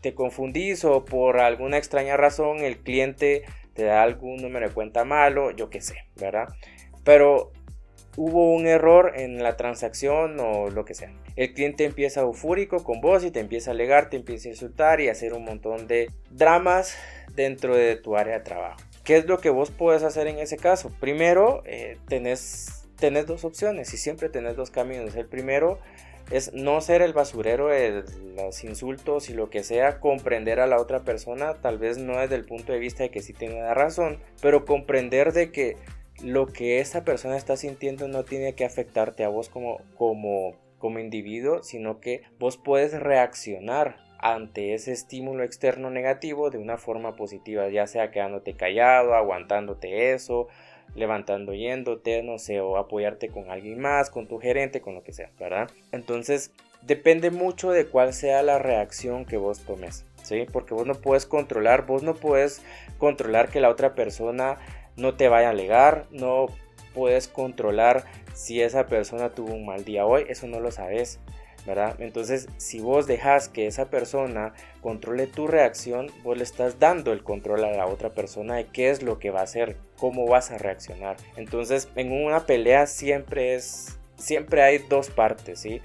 te 0.00 0.14
confundís 0.14 0.84
o 0.84 1.04
por 1.04 1.40
alguna 1.40 1.76
extraña 1.76 2.16
razón 2.16 2.58
el 2.58 2.78
cliente 2.78 3.42
te 3.74 3.84
da 3.84 4.02
algún 4.02 4.36
número 4.36 4.68
de 4.68 4.74
cuenta 4.74 5.04
malo, 5.04 5.50
yo 5.50 5.70
qué 5.70 5.80
sé, 5.80 5.96
¿verdad? 6.16 6.48
Pero 7.04 7.52
hubo 8.16 8.52
un 8.52 8.66
error 8.66 9.12
en 9.16 9.42
la 9.42 9.56
transacción 9.56 10.38
o 10.40 10.70
lo 10.70 10.84
que 10.84 10.94
sea. 10.94 11.12
El 11.36 11.54
cliente 11.54 11.84
empieza 11.84 12.22
eufórico 12.22 12.82
con 12.84 13.00
vos 13.00 13.24
y 13.24 13.30
te 13.30 13.40
empieza 13.40 13.70
a 13.70 13.74
alegar, 13.74 14.10
te 14.10 14.16
empieza 14.16 14.48
a 14.48 14.52
insultar 14.52 15.00
y 15.00 15.08
a 15.08 15.12
hacer 15.12 15.32
un 15.32 15.44
montón 15.44 15.86
de 15.86 16.10
dramas 16.30 16.96
dentro 17.34 17.76
de 17.76 17.96
tu 17.96 18.16
área 18.16 18.38
de 18.38 18.44
trabajo. 18.44 18.80
¿Qué 19.04 19.16
es 19.16 19.26
lo 19.26 19.38
que 19.38 19.50
vos 19.50 19.70
puedes 19.70 20.02
hacer 20.02 20.26
en 20.26 20.38
ese 20.38 20.56
caso? 20.56 20.90
Primero, 21.00 21.62
eh, 21.64 21.98
tenés, 22.08 22.88
tenés 22.96 23.26
dos 23.26 23.44
opciones 23.44 23.94
y 23.94 23.96
siempre 23.96 24.28
tenés 24.28 24.56
dos 24.56 24.70
caminos. 24.70 25.14
El 25.14 25.26
primero 25.26 25.78
es 26.30 26.52
no 26.54 26.80
ser 26.80 27.02
el 27.02 27.12
basurero 27.12 27.68
de 27.68 28.04
los 28.36 28.64
insultos 28.64 29.28
y 29.28 29.34
lo 29.34 29.50
que 29.50 29.62
sea, 29.62 30.00
comprender 30.00 30.60
a 30.60 30.66
la 30.66 30.80
otra 30.80 31.00
persona, 31.00 31.54
tal 31.54 31.78
vez 31.78 31.98
no 31.98 32.18
desde 32.18 32.36
el 32.36 32.44
punto 32.44 32.72
de 32.72 32.78
vista 32.78 33.02
de 33.02 33.10
que 33.10 33.22
sí 33.22 33.32
tiene 33.32 33.60
la 33.60 33.74
razón, 33.74 34.20
pero 34.40 34.64
comprender 34.64 35.32
de 35.32 35.50
que 35.50 35.76
lo 36.22 36.46
que 36.46 36.80
esa 36.80 37.04
persona 37.04 37.36
está 37.36 37.56
sintiendo 37.56 38.06
no 38.06 38.24
tiene 38.24 38.54
que 38.54 38.64
afectarte 38.64 39.24
a 39.24 39.28
vos 39.28 39.48
como, 39.48 39.80
como, 39.96 40.54
como 40.78 40.98
individuo, 40.98 41.62
sino 41.62 42.00
que 42.00 42.22
vos 42.38 42.56
puedes 42.56 42.92
reaccionar 42.98 43.96
ante 44.18 44.74
ese 44.74 44.92
estímulo 44.92 45.44
externo 45.44 45.90
negativo 45.90 46.50
de 46.50 46.58
una 46.58 46.76
forma 46.76 47.16
positiva, 47.16 47.68
ya 47.70 47.86
sea 47.86 48.10
quedándote 48.10 48.54
callado, 48.54 49.14
aguantándote 49.14 50.12
eso, 50.12 50.48
levantando 50.94 51.54
yéndote, 51.54 52.22
no 52.22 52.38
sé, 52.38 52.60
o 52.60 52.76
apoyarte 52.76 53.28
con 53.28 53.50
alguien 53.50 53.80
más, 53.80 54.10
con 54.10 54.26
tu 54.26 54.38
gerente, 54.38 54.80
con 54.80 54.94
lo 54.94 55.02
que 55.02 55.12
sea, 55.12 55.30
¿verdad? 55.38 55.70
Entonces, 55.92 56.52
depende 56.82 57.30
mucho 57.30 57.70
de 57.70 57.86
cuál 57.86 58.12
sea 58.12 58.42
la 58.42 58.58
reacción 58.58 59.24
que 59.24 59.36
vos 59.36 59.60
tomes, 59.60 60.04
¿sí? 60.22 60.46
Porque 60.52 60.74
vos 60.74 60.86
no 60.86 60.94
puedes 60.94 61.26
controlar, 61.26 61.86
vos 61.86 62.02
no 62.02 62.14
puedes 62.14 62.62
controlar 62.98 63.50
que 63.50 63.60
la 63.60 63.68
otra 63.68 63.94
persona 63.94 64.58
no 64.96 65.14
te 65.14 65.28
vaya 65.28 65.48
a 65.48 65.50
alegar, 65.50 66.06
no 66.10 66.46
puedes 66.94 67.28
controlar 67.28 68.04
si 68.34 68.62
esa 68.62 68.86
persona 68.86 69.30
tuvo 69.30 69.54
un 69.54 69.66
mal 69.66 69.84
día 69.84 70.06
hoy, 70.06 70.24
eso 70.28 70.46
no 70.46 70.60
lo 70.60 70.70
sabes. 70.70 71.20
Entonces, 71.98 72.48
si 72.56 72.80
vos 72.80 73.06
dejas 73.06 73.48
que 73.48 73.66
esa 73.66 73.90
persona 73.90 74.52
controle 74.80 75.26
tu 75.26 75.46
reacción, 75.46 76.10
vos 76.22 76.36
le 76.36 76.42
estás 76.42 76.78
dando 76.78 77.12
el 77.12 77.22
control 77.22 77.64
a 77.64 77.72
la 77.72 77.86
otra 77.86 78.10
persona 78.10 78.56
de 78.56 78.66
qué 78.66 78.90
es 78.90 79.02
lo 79.02 79.18
que 79.18 79.30
va 79.30 79.40
a 79.40 79.44
hacer, 79.44 79.76
cómo 79.98 80.26
vas 80.26 80.50
a 80.50 80.58
reaccionar. 80.58 81.16
Entonces, 81.36 81.88
en 81.94 82.12
una 82.12 82.46
pelea 82.46 82.86
siempre 82.86 83.54
es, 83.54 83.98
siempre 84.16 84.62
hay 84.62 84.78
dos 84.78 85.10
partes, 85.10 85.60
¿sí? 85.60 85.80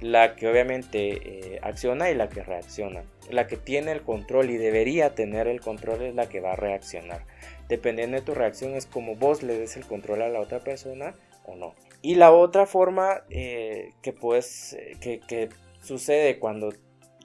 La 0.00 0.36
que 0.36 0.48
obviamente 0.48 1.54
eh, 1.54 1.60
acciona 1.62 2.10
y 2.10 2.14
la 2.14 2.28
que 2.28 2.42
reacciona. 2.42 3.02
La 3.30 3.46
que 3.46 3.56
tiene 3.56 3.92
el 3.92 4.02
control 4.02 4.50
y 4.50 4.58
debería 4.58 5.14
tener 5.14 5.48
el 5.48 5.60
control 5.60 6.02
es 6.02 6.14
la 6.14 6.28
que 6.28 6.40
va 6.40 6.52
a 6.52 6.56
reaccionar. 6.56 7.24
Dependiendo 7.68 8.16
de 8.16 8.22
tu 8.22 8.34
reacción 8.34 8.74
es 8.74 8.86
como 8.86 9.16
vos 9.16 9.42
le 9.42 9.58
des 9.58 9.76
el 9.76 9.86
control 9.86 10.22
a 10.22 10.28
la 10.28 10.40
otra 10.40 10.60
persona 10.60 11.14
o 11.44 11.56
no. 11.56 11.74
Y 12.04 12.16
la 12.16 12.32
otra 12.32 12.66
forma 12.66 13.22
eh, 13.30 13.94
que, 14.02 14.12
pues, 14.12 14.76
que, 15.00 15.48
sucede 15.80 16.38
cuando 16.38 16.68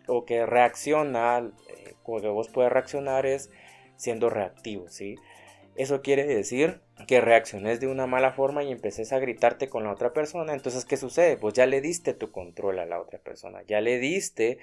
o 0.08 0.24
que 0.24 0.46
reacciona, 0.46 1.40
eh, 1.68 1.96
o 2.06 2.22
que 2.22 2.30
vos 2.30 2.48
puedes 2.48 2.72
reaccionar 2.72 3.26
es 3.26 3.52
siendo 3.98 4.30
reactivo, 4.30 4.88
¿sí? 4.88 5.18
Eso 5.76 6.02
quiere 6.02 6.24
decir 6.24 6.80
que 7.10 7.20
reacciones 7.20 7.82
de 7.82 7.88
una 7.88 8.08
mala 8.08 8.32
forma 8.32 8.64
y 8.64 8.72
empeces 8.72 9.12
a 9.12 9.20
gritarte 9.20 9.68
con 9.68 9.84
la 9.84 9.92
otra 9.92 10.14
persona. 10.14 10.54
Entonces, 10.54 10.86
¿qué 10.86 10.96
sucede? 10.96 11.36
Pues 11.36 11.56
ya 11.56 11.66
le 11.66 11.82
diste 11.82 12.14
tu 12.14 12.32
control 12.32 12.80
a 12.80 12.86
la 12.86 13.02
otra 13.02 13.20
persona, 13.20 13.64
ya 13.68 13.82
le 13.82 14.00
diste 14.00 14.60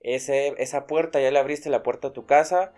ese, 0.00 0.54
esa 0.56 0.86
puerta, 0.86 1.20
ya 1.20 1.30
le 1.30 1.40
abriste 1.40 1.68
la 1.68 1.82
puerta 1.82 2.08
a 2.08 2.12
tu 2.14 2.24
casa 2.24 2.72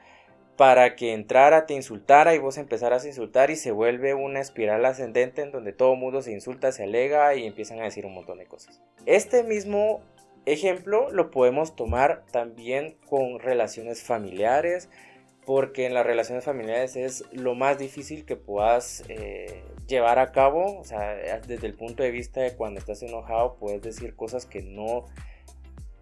para 0.60 0.94
que 0.94 1.14
entrara, 1.14 1.64
te 1.64 1.72
insultara 1.72 2.34
y 2.34 2.38
vos 2.38 2.58
empezaras 2.58 3.04
a 3.04 3.06
insultar 3.06 3.50
y 3.50 3.56
se 3.56 3.70
vuelve 3.70 4.12
una 4.12 4.40
espiral 4.40 4.84
ascendente 4.84 5.40
en 5.40 5.52
donde 5.52 5.72
todo 5.72 5.96
mundo 5.96 6.20
se 6.20 6.32
insulta, 6.32 6.70
se 6.70 6.82
alega 6.82 7.34
y 7.34 7.46
empiezan 7.46 7.80
a 7.80 7.84
decir 7.84 8.04
un 8.04 8.12
montón 8.12 8.36
de 8.36 8.44
cosas. 8.44 8.82
Este 9.06 9.42
mismo 9.42 10.02
ejemplo 10.44 11.10
lo 11.12 11.30
podemos 11.30 11.76
tomar 11.76 12.26
también 12.30 12.98
con 13.08 13.38
relaciones 13.38 14.02
familiares, 14.02 14.90
porque 15.46 15.86
en 15.86 15.94
las 15.94 16.04
relaciones 16.04 16.44
familiares 16.44 16.94
es 16.94 17.24
lo 17.32 17.54
más 17.54 17.78
difícil 17.78 18.26
que 18.26 18.36
puedas 18.36 19.02
eh, 19.08 19.64
llevar 19.86 20.18
a 20.18 20.30
cabo, 20.30 20.78
o 20.78 20.84
sea, 20.84 21.40
desde 21.40 21.68
el 21.68 21.74
punto 21.74 22.02
de 22.02 22.10
vista 22.10 22.42
de 22.42 22.54
cuando 22.54 22.80
estás 22.80 23.02
enojado 23.02 23.56
puedes 23.58 23.80
decir 23.80 24.14
cosas 24.14 24.44
que 24.44 24.60
no, 24.60 25.06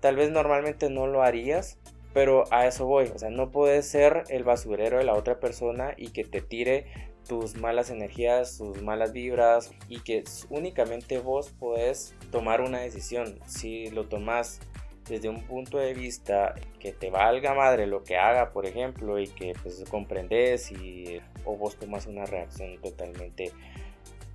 tal 0.01 0.17
vez 0.17 0.33
normalmente 0.33 0.91
no 0.91 1.07
lo 1.07 1.23
harías, 1.23 1.79
pero 2.13 2.45
a 2.51 2.67
eso 2.67 2.87
voy, 2.87 3.11
o 3.15 3.19
sea, 3.19 3.31
no 3.31 3.51
puedes 3.51 3.87
ser 3.89 4.25
el 4.29 4.45
basurero 4.45 4.99
de 4.99 5.05
la 5.05 5.15
otra 5.15 5.39
persona 5.41 5.95
y 5.97 6.09
que 6.09 6.25
te 6.25 6.41
tire 6.41 6.87
tus 7.29 7.57
malas 7.57 7.91
energías, 7.91 8.57
tus 8.57 8.83
malas 8.83 9.13
vibras 9.13 9.71
y 9.89 10.01
que 10.01 10.25
únicamente 10.49 11.19
vos 11.19 11.51
podés 11.51 12.15
tomar 12.33 12.63
una 12.63 12.81
decisión. 12.81 13.39
Si 13.47 13.91
lo 13.91 14.09
tomas 14.09 14.61
desde 15.07 15.29
un 15.29 15.43
punto 15.43 15.79
de 15.79 15.95
vista 15.95 16.55
que 16.81 16.93
te 16.93 17.11
valga 17.11 17.55
madre 17.55 17.87
lo 17.87 18.03
que 18.03 18.17
haga, 18.17 18.51
por 18.51 18.67
ejemplo, 18.67 19.19
y 19.19 19.29
que 19.29 19.53
pues 19.63 19.85
comprendes 19.91 20.73
y 20.73 21.21
o 21.45 21.57
vos 21.57 21.77
tomas 21.77 22.07
una 22.07 22.25
reacción 22.25 22.81
totalmente 22.81 23.53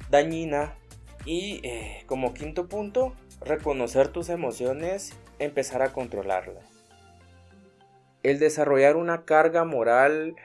dañina. 0.09 0.75
Y 1.25 1.61
eh, 1.63 2.03
como 2.05 2.33
quinto 2.33 2.67
punto, 2.67 3.13
reconocer 3.41 4.09
tus 4.09 4.29
emociones, 4.29 5.17
empezar 5.39 5.81
a 5.81 5.93
controlarlas 5.93 6.72
el 8.23 8.39
desarrollar 8.39 8.95
una 8.95 9.25
carga 9.25 9.65
moral, 9.65 10.35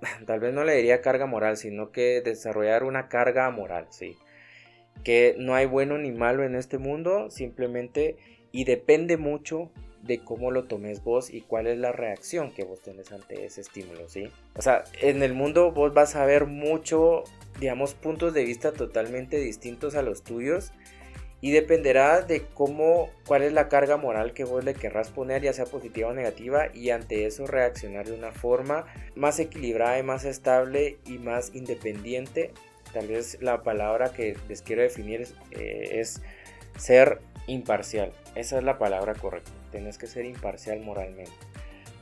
tal 0.26 0.40
vez 0.40 0.52
no 0.52 0.64
le 0.64 0.74
diría 0.74 1.00
carga 1.00 1.26
moral, 1.26 1.56
sino 1.56 1.90
que 1.90 2.20
desarrollar 2.20 2.84
una 2.84 3.08
carga 3.08 3.50
moral, 3.50 3.86
sí. 3.90 4.16
Que 5.04 5.36
no 5.38 5.54
hay 5.54 5.66
bueno 5.66 5.96
ni 5.96 6.10
malo 6.10 6.44
en 6.44 6.56
este 6.56 6.78
mundo, 6.78 7.30
simplemente, 7.30 8.16
y 8.50 8.64
depende 8.64 9.16
mucho 9.16 9.70
de 10.02 10.18
cómo 10.18 10.50
lo 10.50 10.64
tomes 10.64 11.02
vos 11.02 11.32
y 11.32 11.40
cuál 11.42 11.66
es 11.66 11.78
la 11.78 11.92
reacción 11.92 12.52
que 12.52 12.64
vos 12.64 12.80
tenés 12.80 13.12
ante 13.12 13.44
ese 13.44 13.60
estímulo, 13.60 14.08
¿sí? 14.08 14.30
O 14.54 14.62
sea, 14.62 14.84
en 15.00 15.22
el 15.22 15.34
mundo 15.34 15.72
vos 15.72 15.92
vas 15.92 16.16
a 16.16 16.24
ver 16.24 16.46
mucho, 16.46 17.24
digamos, 17.60 17.94
puntos 17.94 18.32
de 18.32 18.44
vista 18.44 18.72
totalmente 18.72 19.38
distintos 19.38 19.94
a 19.94 20.02
los 20.02 20.22
tuyos 20.22 20.72
y 21.40 21.52
dependerá 21.52 22.22
de 22.22 22.46
cómo, 22.54 23.10
cuál 23.26 23.42
es 23.42 23.52
la 23.52 23.68
carga 23.68 23.96
moral 23.96 24.32
que 24.32 24.44
vos 24.44 24.64
le 24.64 24.74
querrás 24.74 25.10
poner, 25.10 25.42
ya 25.42 25.52
sea 25.52 25.66
positiva 25.66 26.08
o 26.08 26.12
negativa, 26.12 26.68
y 26.74 26.90
ante 26.90 27.26
eso 27.26 27.46
reaccionar 27.46 28.06
de 28.06 28.14
una 28.14 28.32
forma 28.32 28.86
más 29.14 29.38
equilibrada 29.38 29.98
y 29.98 30.02
más 30.02 30.24
estable 30.24 30.98
y 31.06 31.18
más 31.18 31.54
independiente. 31.54 32.52
Tal 32.92 33.06
vez 33.06 33.38
la 33.40 33.62
palabra 33.62 34.12
que 34.12 34.36
les 34.48 34.62
quiero 34.62 34.82
definir 34.82 35.20
es, 35.20 35.34
eh, 35.52 36.00
es 36.00 36.22
ser 36.76 37.20
imparcial. 37.46 38.12
Esa 38.34 38.58
es 38.58 38.64
la 38.64 38.78
palabra 38.78 39.14
correcta. 39.14 39.50
Tienes 39.70 39.98
que 39.98 40.06
ser 40.06 40.24
imparcial 40.24 40.80
moralmente. 40.80 41.30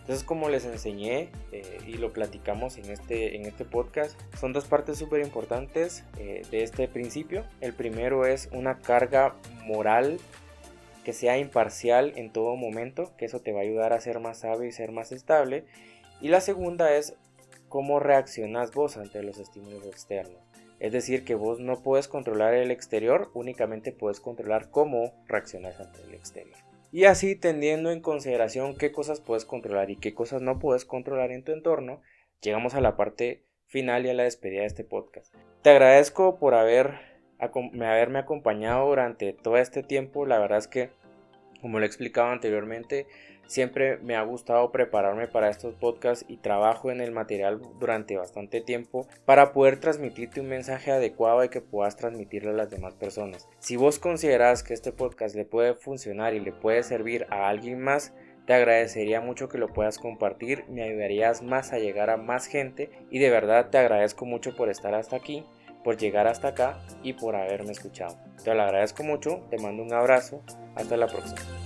Entonces, 0.06 0.24
como 0.24 0.48
les 0.48 0.64
enseñé 0.64 1.30
eh, 1.50 1.78
y 1.84 1.94
lo 1.94 2.12
platicamos 2.12 2.78
en 2.78 2.88
este, 2.92 3.34
en 3.34 3.44
este 3.44 3.64
podcast, 3.64 4.16
son 4.38 4.52
dos 4.52 4.66
partes 4.66 4.98
súper 4.98 5.20
importantes 5.20 6.04
eh, 6.16 6.42
de 6.48 6.62
este 6.62 6.86
principio. 6.86 7.44
El 7.60 7.74
primero 7.74 8.24
es 8.24 8.48
una 8.52 8.78
carga 8.78 9.34
moral 9.64 10.20
que 11.02 11.12
sea 11.12 11.38
imparcial 11.38 12.12
en 12.14 12.30
todo 12.30 12.54
momento, 12.54 13.16
que 13.16 13.24
eso 13.24 13.40
te 13.40 13.50
va 13.50 13.58
a 13.58 13.62
ayudar 13.64 13.92
a 13.92 14.00
ser 14.00 14.20
más 14.20 14.38
sabio 14.38 14.68
y 14.68 14.70
ser 14.70 14.92
más 14.92 15.10
estable. 15.10 15.64
Y 16.20 16.28
la 16.28 16.40
segunda 16.40 16.94
es 16.94 17.16
cómo 17.68 17.98
reaccionas 17.98 18.72
vos 18.72 18.96
ante 18.98 19.24
los 19.24 19.38
estímulos 19.38 19.84
externos. 19.86 20.38
Es 20.78 20.92
decir, 20.92 21.24
que 21.24 21.34
vos 21.34 21.58
no 21.58 21.82
puedes 21.82 22.06
controlar 22.06 22.54
el 22.54 22.70
exterior, 22.70 23.32
únicamente 23.34 23.90
puedes 23.90 24.20
controlar 24.20 24.70
cómo 24.70 25.14
reaccionas 25.26 25.80
ante 25.80 26.00
el 26.02 26.14
exterior. 26.14 26.65
Y 26.92 27.04
así 27.04 27.36
teniendo 27.36 27.90
en 27.90 28.00
consideración 28.00 28.76
qué 28.76 28.92
cosas 28.92 29.20
puedes 29.20 29.44
controlar 29.44 29.90
y 29.90 29.96
qué 29.96 30.14
cosas 30.14 30.42
no 30.42 30.58
puedes 30.58 30.84
controlar 30.84 31.32
en 31.32 31.42
tu 31.42 31.52
entorno, 31.52 32.00
llegamos 32.40 32.74
a 32.74 32.80
la 32.80 32.96
parte 32.96 33.44
final 33.66 34.06
y 34.06 34.10
a 34.10 34.14
la 34.14 34.22
despedida 34.22 34.60
de 34.60 34.66
este 34.66 34.84
podcast. 34.84 35.34
Te 35.62 35.70
agradezco 35.70 36.38
por 36.38 36.54
haber, 36.54 37.00
haberme 37.38 38.20
acompañado 38.20 38.86
durante 38.86 39.32
todo 39.32 39.56
este 39.56 39.82
tiempo. 39.82 40.26
La 40.26 40.38
verdad 40.38 40.58
es 40.58 40.68
que, 40.68 40.90
como 41.60 41.78
lo 41.78 41.84
he 41.84 41.88
explicado 41.88 42.28
anteriormente, 42.28 43.06
Siempre 43.46 43.98
me 43.98 44.16
ha 44.16 44.22
gustado 44.22 44.72
prepararme 44.72 45.28
para 45.28 45.48
estos 45.48 45.74
podcasts 45.74 46.24
y 46.28 46.38
trabajo 46.38 46.90
en 46.90 47.00
el 47.00 47.12
material 47.12 47.60
durante 47.78 48.16
bastante 48.16 48.60
tiempo 48.60 49.06
para 49.24 49.52
poder 49.52 49.78
transmitirte 49.78 50.40
un 50.40 50.48
mensaje 50.48 50.90
adecuado 50.90 51.44
y 51.44 51.48
que 51.48 51.60
puedas 51.60 51.96
transmitirlo 51.96 52.50
a 52.50 52.54
las 52.54 52.70
demás 52.70 52.94
personas. 52.94 53.48
Si 53.60 53.76
vos 53.76 53.98
consideras 53.98 54.62
que 54.62 54.74
este 54.74 54.92
podcast 54.92 55.36
le 55.36 55.44
puede 55.44 55.74
funcionar 55.74 56.34
y 56.34 56.40
le 56.40 56.52
puede 56.52 56.82
servir 56.82 57.26
a 57.30 57.48
alguien 57.48 57.80
más, 57.80 58.12
te 58.46 58.54
agradecería 58.54 59.20
mucho 59.20 59.48
que 59.48 59.58
lo 59.58 59.68
puedas 59.68 59.98
compartir, 59.98 60.64
me 60.68 60.82
ayudarías 60.82 61.42
más 61.42 61.72
a 61.72 61.78
llegar 61.78 62.10
a 62.10 62.16
más 62.16 62.46
gente 62.46 62.90
y 63.10 63.18
de 63.18 63.30
verdad 63.30 63.70
te 63.70 63.78
agradezco 63.78 64.24
mucho 64.24 64.54
por 64.54 64.70
estar 64.70 64.94
hasta 64.94 65.16
aquí, 65.16 65.44
por 65.82 65.96
llegar 65.96 66.26
hasta 66.26 66.48
acá 66.48 66.80
y 67.02 67.12
por 67.12 67.36
haberme 67.36 67.72
escuchado. 67.72 68.16
Te 68.42 68.54
lo 68.54 68.62
agradezco 68.62 69.02
mucho, 69.02 69.42
te 69.50 69.58
mando 69.58 69.82
un 69.82 69.92
abrazo, 69.92 70.42
hasta 70.76 70.96
la 70.96 71.06
próxima. 71.08 71.65